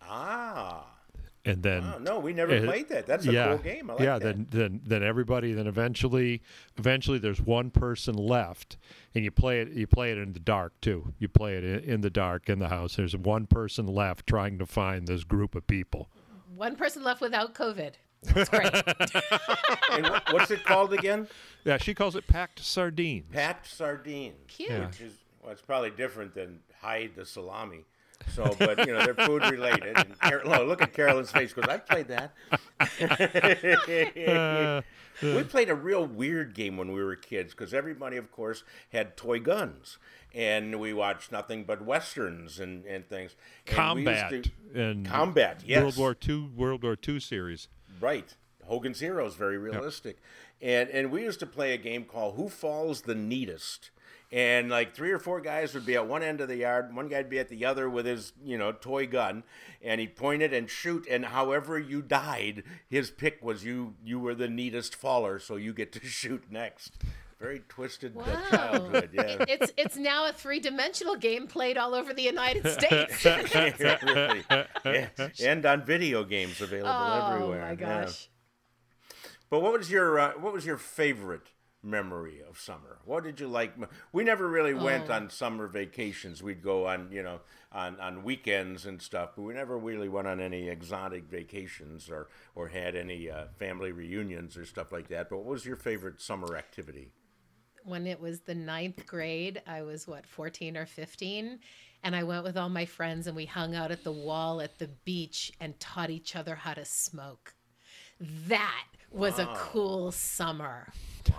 Ah. 0.00 0.97
And 1.44 1.62
then 1.62 1.84
Oh, 1.84 1.98
no, 1.98 2.18
we 2.18 2.32
never 2.32 2.60
played 2.60 2.88
that. 2.88 3.06
That's 3.06 3.26
a 3.26 3.32
yeah, 3.32 3.48
cool 3.48 3.58
game. 3.58 3.90
I 3.90 3.94
like 3.94 4.02
yeah, 4.02 4.18
that. 4.18 4.22
then 4.22 4.46
then 4.50 4.80
then 4.84 5.02
everybody 5.02 5.52
then 5.52 5.66
eventually 5.66 6.42
eventually 6.76 7.18
there's 7.18 7.40
one 7.40 7.70
person 7.70 8.14
left 8.14 8.76
and 9.14 9.24
you 9.24 9.30
play 9.30 9.60
it 9.60 9.68
you 9.70 9.86
play 9.86 10.12
it 10.12 10.18
in 10.18 10.32
the 10.32 10.40
dark 10.40 10.80
too. 10.80 11.12
You 11.18 11.28
play 11.28 11.56
it 11.56 11.64
in, 11.64 11.80
in 11.80 12.00
the 12.00 12.10
dark 12.10 12.48
in 12.48 12.58
the 12.58 12.68
house. 12.68 12.96
There's 12.96 13.16
one 13.16 13.46
person 13.46 13.86
left 13.86 14.26
trying 14.26 14.58
to 14.58 14.66
find 14.66 15.06
this 15.06 15.24
group 15.24 15.54
of 15.54 15.66
people. 15.66 16.08
One 16.54 16.76
person 16.76 17.04
left 17.04 17.20
without 17.20 17.54
COVID. 17.54 17.92
That's 18.22 18.48
great. 18.48 18.74
and 19.92 20.06
what's 20.32 20.50
it 20.50 20.64
called 20.64 20.92
again? 20.92 21.28
Yeah, 21.64 21.76
she 21.78 21.94
calls 21.94 22.16
it 22.16 22.26
packed 22.26 22.58
sardines. 22.58 23.32
Packed 23.32 23.70
sardines. 23.70 24.34
Cute. 24.48 24.70
Yeah. 24.70 24.86
Which 24.86 25.00
is 25.00 25.12
well, 25.40 25.52
it's 25.52 25.62
probably 25.62 25.90
different 25.90 26.34
than 26.34 26.58
hide 26.80 27.12
the 27.14 27.24
salami. 27.24 27.84
So, 28.34 28.54
but 28.58 28.86
you 28.86 28.92
know, 28.92 29.04
they're 29.04 29.14
food 29.14 29.42
related. 29.50 29.96
And 29.96 30.18
Car- 30.18 30.42
oh, 30.44 30.64
look 30.64 30.82
at 30.82 30.92
Carolyn's 30.92 31.30
face 31.30 31.52
because 31.52 31.68
I 31.68 31.78
played 31.78 32.08
that. 32.08 32.32
Uh, 34.28 34.82
we 35.22 35.42
played 35.44 35.70
a 35.70 35.74
real 35.74 36.06
weird 36.06 36.54
game 36.54 36.76
when 36.76 36.92
we 36.92 37.02
were 37.02 37.16
kids 37.16 37.52
because 37.52 37.74
everybody, 37.74 38.16
of 38.16 38.30
course, 38.30 38.64
had 38.92 39.16
toy 39.16 39.38
guns, 39.40 39.98
and 40.34 40.78
we 40.78 40.92
watched 40.92 41.32
nothing 41.32 41.64
but 41.64 41.82
westerns 41.84 42.60
and, 42.60 42.84
and 42.86 43.08
things. 43.08 43.34
And 43.66 43.76
combat 43.76 44.30
to- 44.30 44.50
and 44.74 45.06
combat, 45.06 45.62
yes, 45.64 45.82
World 45.82 45.96
War 45.96 46.14
Two 46.14 46.50
World 46.56 46.82
War 46.82 46.96
Two 46.96 47.20
series. 47.20 47.68
Right. 48.00 48.36
Hogan's 48.64 49.00
Heroes, 49.00 49.34
very 49.34 49.56
realistic. 49.56 50.18
And 50.60 50.90
and 50.90 51.10
we 51.10 51.22
used 51.22 51.40
to 51.40 51.46
play 51.46 51.72
a 51.72 51.78
game 51.78 52.04
called 52.04 52.36
Who 52.36 52.48
Falls 52.48 53.02
the 53.02 53.14
Neatest. 53.14 53.90
And 54.30 54.68
like 54.68 54.94
three 54.94 55.10
or 55.10 55.18
four 55.18 55.40
guys 55.40 55.72
would 55.72 55.86
be 55.86 55.94
at 55.94 56.06
one 56.06 56.22
end 56.22 56.42
of 56.42 56.48
the 56.48 56.56
yard, 56.56 56.94
one 56.94 57.08
guy'd 57.08 57.30
be 57.30 57.38
at 57.38 57.48
the 57.48 57.64
other 57.64 57.88
with 57.88 58.04
his, 58.04 58.34
you 58.44 58.58
know, 58.58 58.72
toy 58.72 59.06
gun, 59.06 59.42
and 59.82 60.00
he'd 60.02 60.16
point 60.16 60.42
it 60.42 60.52
and 60.52 60.68
shoot, 60.68 61.06
and 61.10 61.24
however 61.24 61.78
you 61.78 62.02
died, 62.02 62.62
his 62.90 63.10
pick 63.10 63.42
was 63.42 63.64
you 63.64 63.94
you 64.04 64.18
were 64.18 64.34
the 64.34 64.48
neatest 64.48 64.94
faller, 64.94 65.38
so 65.38 65.56
you 65.56 65.72
get 65.72 65.92
to 65.92 66.00
shoot 66.04 66.44
next. 66.50 66.92
Very 67.40 67.62
twisted 67.68 68.16
uh, 68.16 68.20
Wow. 68.20 68.42
childhood, 68.50 69.10
yeah. 69.14 69.44
It's 69.48 69.72
it's 69.78 69.96
now 69.96 70.28
a 70.28 70.32
three 70.34 70.60
dimensional 70.60 71.14
game 71.16 71.46
played 71.46 71.78
all 71.78 71.94
over 71.94 72.12
the 72.12 72.22
United 72.22 72.68
States. 72.70 73.24
really. 73.24 74.44
Yeah. 74.84 75.08
And 75.42 75.64
on 75.64 75.84
video 75.86 76.24
games 76.24 76.60
available 76.60 76.90
oh 76.92 77.32
everywhere. 77.34 77.60
my 77.60 77.70
yeah. 77.70 78.02
gosh. 78.04 78.28
But 79.50 79.60
what 79.62 79.72
was 79.72 79.90
your 79.90 80.18
uh, 80.18 80.32
what 80.38 80.52
was 80.52 80.66
your 80.66 80.76
favorite 80.76 81.46
memory 81.82 82.40
of 82.48 82.58
summer? 82.58 82.98
What 83.04 83.24
did 83.24 83.40
you 83.40 83.48
like? 83.48 83.74
We 84.12 84.24
never 84.24 84.48
really 84.48 84.74
went 84.74 85.08
Oh. 85.10 85.14
on 85.14 85.30
summer 85.30 85.66
vacations. 85.68 86.42
We'd 86.42 86.62
go 86.62 86.86
on 86.86 87.10
you 87.12 87.22
know 87.22 87.40
on, 87.72 88.00
on 88.00 88.22
weekends 88.24 88.86
and 88.86 89.00
stuff, 89.00 89.30
but 89.36 89.42
we 89.42 89.54
never 89.54 89.78
really 89.78 90.08
went 90.08 90.26
on 90.26 90.40
any 90.40 90.68
exotic 90.68 91.24
vacations 91.24 92.10
or 92.10 92.28
or 92.54 92.68
had 92.68 92.96
any 92.96 93.30
uh, 93.30 93.46
family 93.58 93.92
reunions 93.92 94.56
or 94.56 94.64
stuff 94.64 94.90
like 94.92 95.08
that. 95.08 95.28
But 95.30 95.38
what 95.38 95.46
was 95.46 95.64
your 95.66 95.76
favorite 95.76 96.20
summer 96.20 96.56
activity? 96.56 97.12
when 97.84 98.06
it 98.06 98.20
was 98.20 98.40
the 98.40 98.54
ninth 98.54 99.06
grade, 99.06 99.62
I 99.66 99.80
was 99.80 100.06
what, 100.06 100.26
14 100.26 100.76
or 100.76 100.84
15. 100.84 101.58
And 102.02 102.14
I 102.14 102.22
went 102.22 102.44
with 102.44 102.58
all 102.58 102.68
my 102.68 102.84
friends 102.84 103.26
and 103.26 103.34
we 103.34 103.46
hung 103.46 103.74
out 103.74 103.90
at 103.90 104.04
the 104.04 104.12
wall 104.12 104.60
at 104.60 104.78
the 104.78 104.88
beach 105.06 105.50
and 105.58 105.78
taught 105.80 106.10
each 106.10 106.36
other 106.36 106.54
how 106.54 106.74
to 106.74 106.84
smoke. 106.84 107.54
That 108.20 108.84
was 109.10 109.38
a 109.38 109.46
cool 109.56 110.12
summer. 110.12 110.92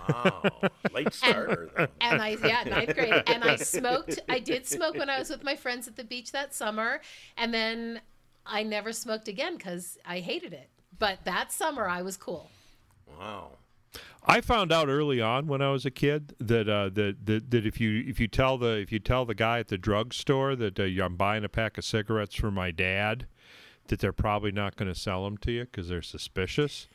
Wow, 0.08 0.50
late 0.92 1.12
starter 1.12 1.70
though. 1.76 1.86
And 2.00 2.22
I, 2.22 2.36
yeah, 2.44 2.62
ninth 2.64 2.94
grade. 2.94 3.22
And 3.26 3.44
I 3.44 3.56
smoked. 3.56 4.20
I 4.28 4.38
did 4.38 4.66
smoke 4.66 4.96
when 4.96 5.10
I 5.10 5.18
was 5.18 5.30
with 5.30 5.42
my 5.42 5.56
friends 5.56 5.88
at 5.88 5.96
the 5.96 6.04
beach 6.04 6.32
that 6.32 6.54
summer. 6.54 7.00
And 7.36 7.52
then 7.52 8.00
I 8.46 8.62
never 8.62 8.92
smoked 8.92 9.28
again 9.28 9.56
because 9.56 9.98
I 10.06 10.20
hated 10.20 10.52
it. 10.52 10.68
But 10.98 11.24
that 11.24 11.52
summer 11.52 11.88
I 11.88 12.02
was 12.02 12.16
cool. 12.16 12.50
Wow. 13.18 13.58
I 14.24 14.40
found 14.40 14.70
out 14.70 14.88
early 14.88 15.20
on 15.20 15.46
when 15.46 15.62
I 15.62 15.70
was 15.70 15.86
a 15.86 15.90
kid 15.90 16.34
that 16.38 16.68
uh, 16.68 16.90
that, 16.90 17.26
that 17.26 17.50
that 17.50 17.66
if 17.66 17.80
you 17.80 18.04
if 18.06 18.20
you 18.20 18.28
tell 18.28 18.58
the 18.58 18.76
if 18.78 18.92
you 18.92 18.98
tell 18.98 19.24
the 19.24 19.34
guy 19.34 19.58
at 19.58 19.68
the 19.68 19.78
drugstore 19.78 20.54
that 20.56 20.78
uh, 20.78 20.84
I'm 21.04 21.16
buying 21.16 21.44
a 21.44 21.48
pack 21.48 21.78
of 21.78 21.84
cigarettes 21.84 22.34
for 22.34 22.50
my 22.50 22.70
dad, 22.70 23.26
that 23.90 24.00
they're 24.00 24.12
probably 24.12 24.50
not 24.50 24.74
going 24.76 24.92
to 24.92 24.98
sell 24.98 25.24
them 25.24 25.36
to 25.38 25.52
you 25.52 25.64
because 25.66 25.88
they're 25.88 26.02
suspicious. 26.02 26.88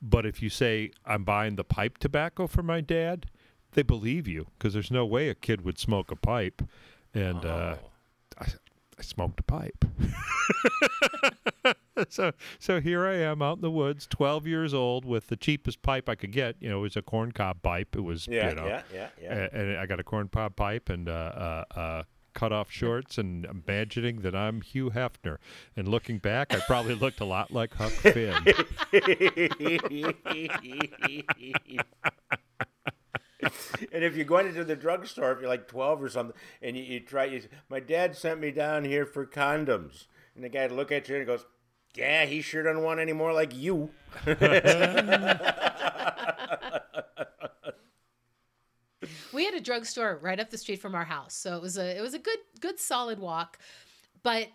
But 0.00 0.26
if 0.26 0.42
you 0.42 0.48
say 0.50 0.90
I'm 1.06 1.24
buying 1.24 1.56
the 1.56 1.64
pipe 1.64 1.98
tobacco 1.98 2.46
for 2.46 2.62
my 2.62 2.80
dad, 2.80 3.26
they 3.72 3.82
believe 3.82 4.28
you 4.28 4.48
because 4.58 4.74
there's 4.74 4.90
no 4.90 5.06
way 5.06 5.28
a 5.28 5.34
kid 5.34 5.62
would 5.64 5.78
smoke 5.78 6.10
a 6.10 6.16
pipe. 6.16 6.62
And 7.14 7.44
uh, 7.44 7.76
I, 8.38 8.46
I 8.98 9.02
smoked 9.02 9.40
a 9.40 9.44
pipe. 9.44 9.84
so 12.08 12.32
so 12.58 12.80
here 12.80 13.06
I 13.06 13.14
am 13.16 13.42
out 13.42 13.58
in 13.58 13.62
the 13.62 13.70
woods, 13.70 14.06
12 14.10 14.46
years 14.46 14.74
old, 14.74 15.04
with 15.04 15.28
the 15.28 15.36
cheapest 15.36 15.82
pipe 15.82 16.08
I 16.08 16.14
could 16.14 16.32
get. 16.32 16.56
You 16.60 16.70
know, 16.70 16.78
it 16.78 16.82
was 16.82 16.96
a 16.96 17.02
corncob 17.02 17.62
pipe. 17.62 17.94
It 17.94 18.00
was 18.00 18.26
Yeah, 18.26 18.48
you 18.50 18.54
know, 18.56 18.66
yeah, 18.66 18.82
yeah, 18.92 19.08
yeah. 19.20 19.48
a- 19.52 19.56
and 19.56 19.76
I 19.78 19.86
got 19.86 20.00
a 20.00 20.04
corncob 20.04 20.56
pipe 20.56 20.88
and 20.88 21.08
uh, 21.08 21.12
uh, 21.12 21.64
uh, 21.78 22.02
cut 22.34 22.52
off 22.52 22.70
shorts, 22.70 23.18
and 23.18 23.44
imagining 23.44 24.20
that 24.22 24.34
I'm 24.34 24.60
Hugh 24.60 24.90
Hefner. 24.90 25.38
And 25.76 25.88
looking 25.88 26.18
back, 26.18 26.54
I 26.54 26.60
probably 26.60 26.94
looked 26.94 27.20
a 27.20 27.24
lot 27.24 27.50
like 27.50 27.74
Huck 27.74 27.90
Finn. 27.92 28.34
and 33.92 34.04
if 34.04 34.14
you're 34.16 34.24
going 34.24 34.46
into 34.46 34.64
the 34.64 34.76
drugstore, 34.76 35.32
if 35.32 35.40
you're 35.40 35.48
like 35.48 35.68
12 35.68 36.02
or 36.02 36.08
something, 36.08 36.36
and 36.60 36.76
you, 36.76 36.82
you 36.82 37.00
try, 37.00 37.24
you, 37.24 37.42
my 37.68 37.80
dad 37.80 38.16
sent 38.16 38.40
me 38.40 38.50
down 38.50 38.84
here 38.84 39.04
for 39.06 39.26
condoms. 39.26 40.06
And 40.34 40.44
the 40.44 40.48
guy 40.48 40.62
would 40.62 40.72
look 40.76 40.92
at 40.92 41.08
you 41.08 41.16
and 41.16 41.26
goes, 41.26 41.44
Yeah, 41.94 42.24
he 42.24 42.40
sure 42.40 42.62
doesn't 42.62 42.82
want 42.82 43.00
any 43.00 43.12
more 43.12 43.32
like 43.32 43.54
you. 43.54 43.90
we 49.32 49.44
had 49.44 49.54
a 49.54 49.60
drugstore 49.60 50.18
right 50.22 50.40
up 50.40 50.50
the 50.50 50.58
street 50.58 50.80
from 50.80 50.94
our 50.94 51.04
house 51.04 51.34
so 51.34 51.56
it 51.56 51.62
was 51.62 51.78
a 51.78 51.96
it 51.96 52.00
was 52.00 52.14
a 52.14 52.18
good 52.18 52.38
good 52.60 52.78
solid 52.78 53.18
walk 53.18 53.58
but 54.22 54.48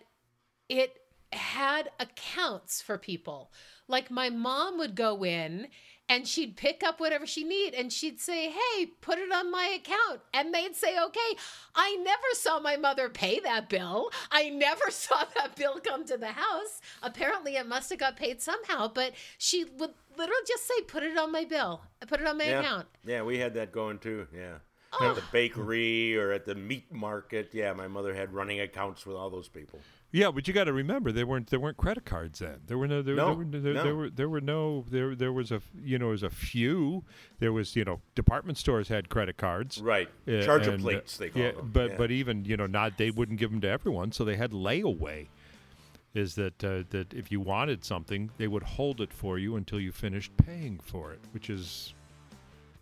it 0.70 1.00
had 1.34 1.90
accounts 2.00 2.82
for 2.82 2.98
people. 2.98 3.52
Like 3.88 4.12
my 4.12 4.30
mom 4.30 4.78
would 4.78 4.96
go 4.96 5.24
in 5.24 5.68
and 6.10 6.28
she'd 6.28 6.56
pick 6.56 6.84
up 6.84 7.00
whatever 7.00 7.26
she 7.26 7.44
need 7.44 7.74
and 7.74 7.92
she'd 7.92 8.20
say 8.20 8.50
hey 8.50 8.86
put 9.02 9.18
it 9.18 9.32
on 9.32 9.52
my 9.52 9.78
account 9.80 10.22
and 10.34 10.54
they'd 10.54 10.76
say 10.76 10.98
okay 11.02 11.38
i 11.76 11.96
never 11.98 12.28
saw 12.34 12.60
my 12.60 12.78
mother 12.78 13.10
pay 13.10 13.40
that 13.40 13.70
bill 13.70 14.10
i 14.32 14.50
never 14.50 14.86
saw 14.90 15.24
that 15.36 15.56
bill 15.56 15.80
come 15.80 16.06
to 16.06 16.18
the 16.18 16.28
house 16.28 16.82
apparently 17.04 17.56
it 17.56 17.68
must 17.68 17.90
have 17.90 18.00
got 18.00 18.16
paid 18.16 18.42
somehow 18.42 18.88
but 18.88 19.14
she 19.38 19.64
would 19.64 19.92
literally 20.18 20.42
just 20.48 20.68
say 20.68 20.82
put 20.88 21.04
it 21.04 21.18
on 21.18 21.32
my 21.32 21.44
bill 21.44 21.82
put 22.08 22.22
it 22.22 22.28
on 22.28 22.38
my 22.38 22.46
yeah. 22.46 22.60
account 22.60 22.88
Yeah, 23.06 23.24
we 23.24 23.38
had 23.38 23.54
that 23.56 23.72
going 23.72 24.00
too. 24.00 24.28
Yeah. 24.36 24.58
At 25.00 25.16
the 25.16 25.22
oh. 25.22 25.30
bakery 25.32 26.18
or 26.18 26.32
at 26.32 26.46
the 26.46 26.56
meat 26.56 26.92
market. 26.92 27.50
Yeah, 27.54 27.74
my 27.74 27.88
mother 27.88 28.14
had 28.14 28.34
running 28.34 28.62
accounts 28.62 29.06
with 29.06 29.16
all 29.16 29.30
those 29.30 29.48
people. 29.48 29.80
Yeah, 30.12 30.32
but 30.32 30.48
you 30.48 30.54
got 30.54 30.64
to 30.66 30.74
remember 30.74 31.12
there 31.12 31.28
weren't 31.28 31.50
there 31.50 31.60
weren't 31.60 31.76
credit 31.78 32.06
cards 32.06 32.40
then. 32.40 32.62
There 32.66 32.78
were 32.78 32.88
no 32.88 33.02
there, 33.02 33.16
No, 33.16 33.28
there, 33.28 33.36
were, 33.36 33.46
there, 33.46 33.74
no. 33.74 33.84
there 33.84 33.96
were 33.96 34.10
there 34.10 34.30
were 34.30 34.42
no 34.42 34.86
there 34.90 35.16
there 35.16 35.34
was 35.34 35.52
a 35.52 35.62
you 35.84 36.00
know 36.00 36.06
there 36.06 36.12
was 36.12 36.24
a 36.24 36.30
few. 36.30 37.04
There 37.40 37.52
was 37.52 37.76
you 37.76 37.84
know 37.84 38.00
department 38.16 38.58
stores 38.58 38.88
had 38.88 39.10
credit 39.10 39.36
cards. 39.38 39.82
Right. 39.82 40.08
Uh, 40.28 40.42
Charger 40.44 40.72
and, 40.72 40.82
uh, 40.82 40.84
plates, 40.84 41.18
they 41.18 41.30
call 41.30 41.42
yeah, 41.42 41.52
them. 41.52 41.70
But 41.74 41.92
Yeah. 41.92 41.98
but 41.98 42.12
even 42.12 42.46
you 42.46 42.56
know 42.56 42.68
not 42.68 42.98
they 42.98 43.12
wouldn't 43.12 43.38
give 43.38 43.52
them 43.52 43.60
to 43.62 43.70
everyone, 43.70 44.12
so 44.14 44.24
they 44.24 44.38
had 44.38 44.52
layaway. 44.52 45.28
Is 46.14 46.36
that 46.36 46.64
uh, 46.64 46.84
that 46.90 47.14
if 47.14 47.32
you 47.32 47.42
wanted 47.42 47.84
something, 47.84 48.32
they 48.38 48.48
would 48.48 48.64
hold 48.64 49.02
it 49.02 49.14
for 49.14 49.38
you 49.38 49.56
until 49.58 49.80
you 49.80 49.92
finished 49.92 50.36
paying 50.38 50.80
for 50.80 51.12
it, 51.12 51.20
which 51.32 51.50
is 51.50 51.94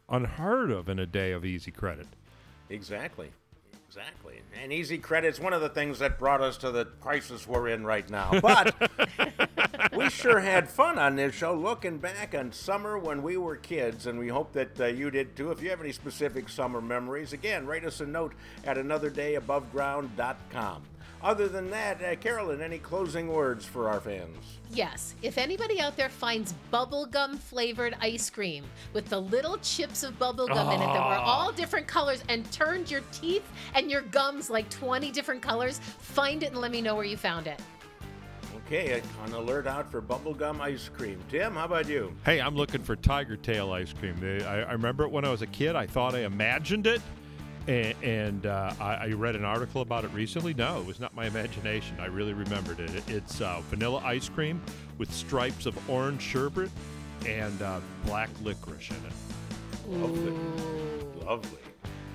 unheard 0.07 0.69
of 0.69 0.87
in 0.89 0.99
a 0.99 1.05
day 1.07 1.31
of 1.31 1.43
easy 1.43 1.71
credit. 1.71 2.07
Exactly. 2.69 3.31
Exactly. 3.95 4.41
And 4.61 4.73
easy 4.73 4.97
credit's 4.97 5.39
one 5.39 5.53
of 5.53 5.61
the 5.61 5.69
things 5.69 5.99
that 5.99 6.19
brought 6.19 6.41
us 6.41 6.57
to 6.57 6.69
the 6.69 6.83
crisis 6.99 7.47
we're 7.47 7.69
in 7.69 7.85
right 7.85 8.09
now. 8.09 8.41
But 8.41 8.75
we 9.95 10.09
sure 10.09 10.41
had 10.41 10.69
fun 10.69 10.99
on 10.99 11.15
this 11.15 11.33
show 11.33 11.53
looking 11.53 11.99
back 11.99 12.35
on 12.35 12.51
summer 12.51 12.99
when 12.99 13.23
we 13.23 13.37
were 13.37 13.55
kids, 13.55 14.05
and 14.05 14.19
we 14.19 14.27
hope 14.27 14.51
that 14.51 14.81
uh, 14.81 14.87
you 14.87 15.09
did 15.11 15.37
too. 15.37 15.51
If 15.51 15.61
you 15.61 15.69
have 15.69 15.79
any 15.79 15.93
specific 15.93 16.49
summer 16.49 16.81
memories, 16.81 17.31
again, 17.31 17.65
write 17.65 17.85
us 17.85 18.01
a 18.01 18.05
note 18.05 18.33
at 18.65 18.75
anotherdayaboveground.com. 18.75 20.81
Other 21.25 21.47
than 21.47 21.71
that, 21.71 22.03
uh, 22.03 22.15
Carolyn, 22.17 22.61
any 22.61 22.77
closing 22.77 23.27
words 23.29 23.65
for 23.65 23.89
our 23.89 23.99
fans? 23.99 24.37
Yes, 24.71 25.15
if 25.23 25.39
anybody 25.39 25.81
out 25.81 25.97
there 25.97 26.07
finds 26.07 26.53
bubblegum 26.71 27.39
flavored 27.39 27.95
ice 27.99 28.29
cream 28.29 28.63
with 28.93 29.09
the 29.09 29.19
little 29.19 29.57
chips 29.57 30.03
of 30.03 30.19
bubblegum 30.19 30.75
in 30.75 30.81
it 30.83 30.85
that 30.85 31.09
were 31.09 31.15
all 31.15 31.51
different 31.51 31.87
colors 31.87 32.23
and 32.29 32.49
turned 32.51 32.91
your 32.91 33.01
teeth 33.11 33.41
and 33.73 33.89
your 33.89 34.01
gums 34.01 34.51
like 34.51 34.69
20 34.69 35.09
different 35.09 35.41
colors, 35.41 35.79
find 35.79 36.43
it 36.43 36.51
and 36.51 36.61
let 36.61 36.69
me 36.69 36.79
know 36.79 36.93
where 36.93 37.05
you 37.05 37.17
found 37.17 37.47
it. 37.47 37.59
Okay, 38.67 39.01
an 39.23 39.33
alert 39.33 39.65
out 39.65 39.89
for 39.89 40.03
bubblegum 40.03 40.59
ice 40.59 40.89
cream. 40.89 41.19
Tim, 41.31 41.55
how 41.55 41.65
about 41.65 41.89
you? 41.89 42.15
Hey, 42.23 42.39
I'm 42.39 42.55
looking 42.55 42.83
for 42.83 42.95
Tiger 42.95 43.35
Tail 43.35 43.71
ice 43.71 43.93
cream. 43.93 44.15
I, 44.21 44.61
I 44.61 44.73
remember 44.73 45.05
it 45.05 45.11
when 45.11 45.25
I 45.25 45.31
was 45.31 45.41
a 45.41 45.47
kid. 45.47 45.75
I 45.75 45.87
thought 45.87 46.13
I 46.13 46.19
imagined 46.19 46.85
it, 46.85 47.01
and, 47.67 47.95
and 48.03 48.45
uh, 48.45 48.73
I, 48.79 48.93
I 48.95 49.07
read 49.13 49.35
an 49.35 49.43
article 49.45 49.81
about 49.81 50.03
it 50.05 50.11
recently. 50.13 50.53
No, 50.53 50.79
it 50.79 50.85
was 50.85 50.99
not 50.99 51.15
my 51.15 51.25
imagination. 51.25 51.97
I 51.99 52.05
really 52.07 52.33
remembered 52.33 52.79
it. 52.79 52.93
It- 52.95 53.09
It's 53.09 53.41
uh, 53.41 53.61
vanilla 53.69 54.01
ice 54.03 54.29
cream 54.29 54.61
with 54.97 55.11
stripes 55.13 55.65
of 55.65 55.77
orange 55.89 56.21
sherbet 56.21 56.69
and 57.25 57.59
uh, 57.61 57.79
black 58.05 58.29
licorice 58.43 58.89
in 58.91 58.97
it. 58.97 59.13
Lovely. 59.99 60.33
Lovely. 61.25 61.59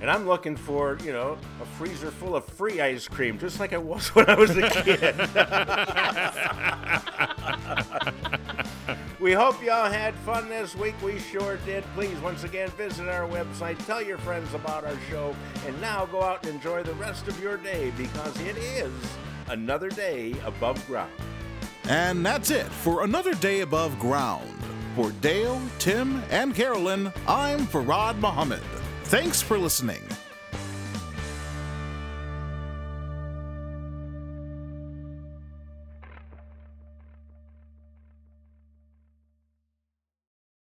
And 0.00 0.10
I'm 0.10 0.26
looking 0.26 0.56
for, 0.56 0.96
you 1.04 1.12
know, 1.12 1.36
a 1.60 1.66
freezer 1.76 2.10
full 2.10 2.34
of 2.34 2.46
free 2.46 2.80
ice 2.80 3.06
cream, 3.06 3.38
just 3.38 3.60
like 3.60 3.74
I 3.74 3.78
was 3.78 4.08
when 4.14 4.30
I 4.30 4.34
was 4.34 4.56
a 4.56 4.70
kid. 4.70 5.14
we 9.20 9.32
hope 9.32 9.62
y'all 9.62 9.90
had 9.90 10.14
fun 10.16 10.48
this 10.48 10.74
week. 10.74 10.94
We 11.02 11.18
sure 11.18 11.58
did. 11.66 11.84
Please, 11.94 12.18
once 12.20 12.44
again, 12.44 12.70
visit 12.70 13.08
our 13.08 13.28
website, 13.28 13.84
tell 13.86 14.02
your 14.02 14.18
friends 14.18 14.52
about 14.54 14.84
our 14.84 14.98
show, 15.10 15.36
and 15.66 15.78
now 15.80 16.06
go 16.06 16.22
out 16.22 16.44
and 16.46 16.54
enjoy 16.54 16.82
the 16.82 16.94
rest 16.94 17.28
of 17.28 17.40
your 17.40 17.58
day 17.58 17.92
because 17.96 18.38
it 18.40 18.56
is 18.56 18.92
another 19.48 19.90
day 19.90 20.34
above 20.44 20.84
ground. 20.86 21.12
And 21.84 22.24
that's 22.24 22.50
it 22.50 22.66
for 22.66 23.04
another 23.04 23.34
day 23.34 23.60
above 23.60 23.98
ground. 23.98 24.48
For 24.96 25.12
Dale, 25.20 25.60
Tim, 25.78 26.22
and 26.30 26.54
Carolyn, 26.54 27.12
I'm 27.28 27.66
Farad 27.66 28.16
Muhammad. 28.18 28.62
Thanks 29.04 29.42
for 29.42 29.58
listening. 29.58 30.02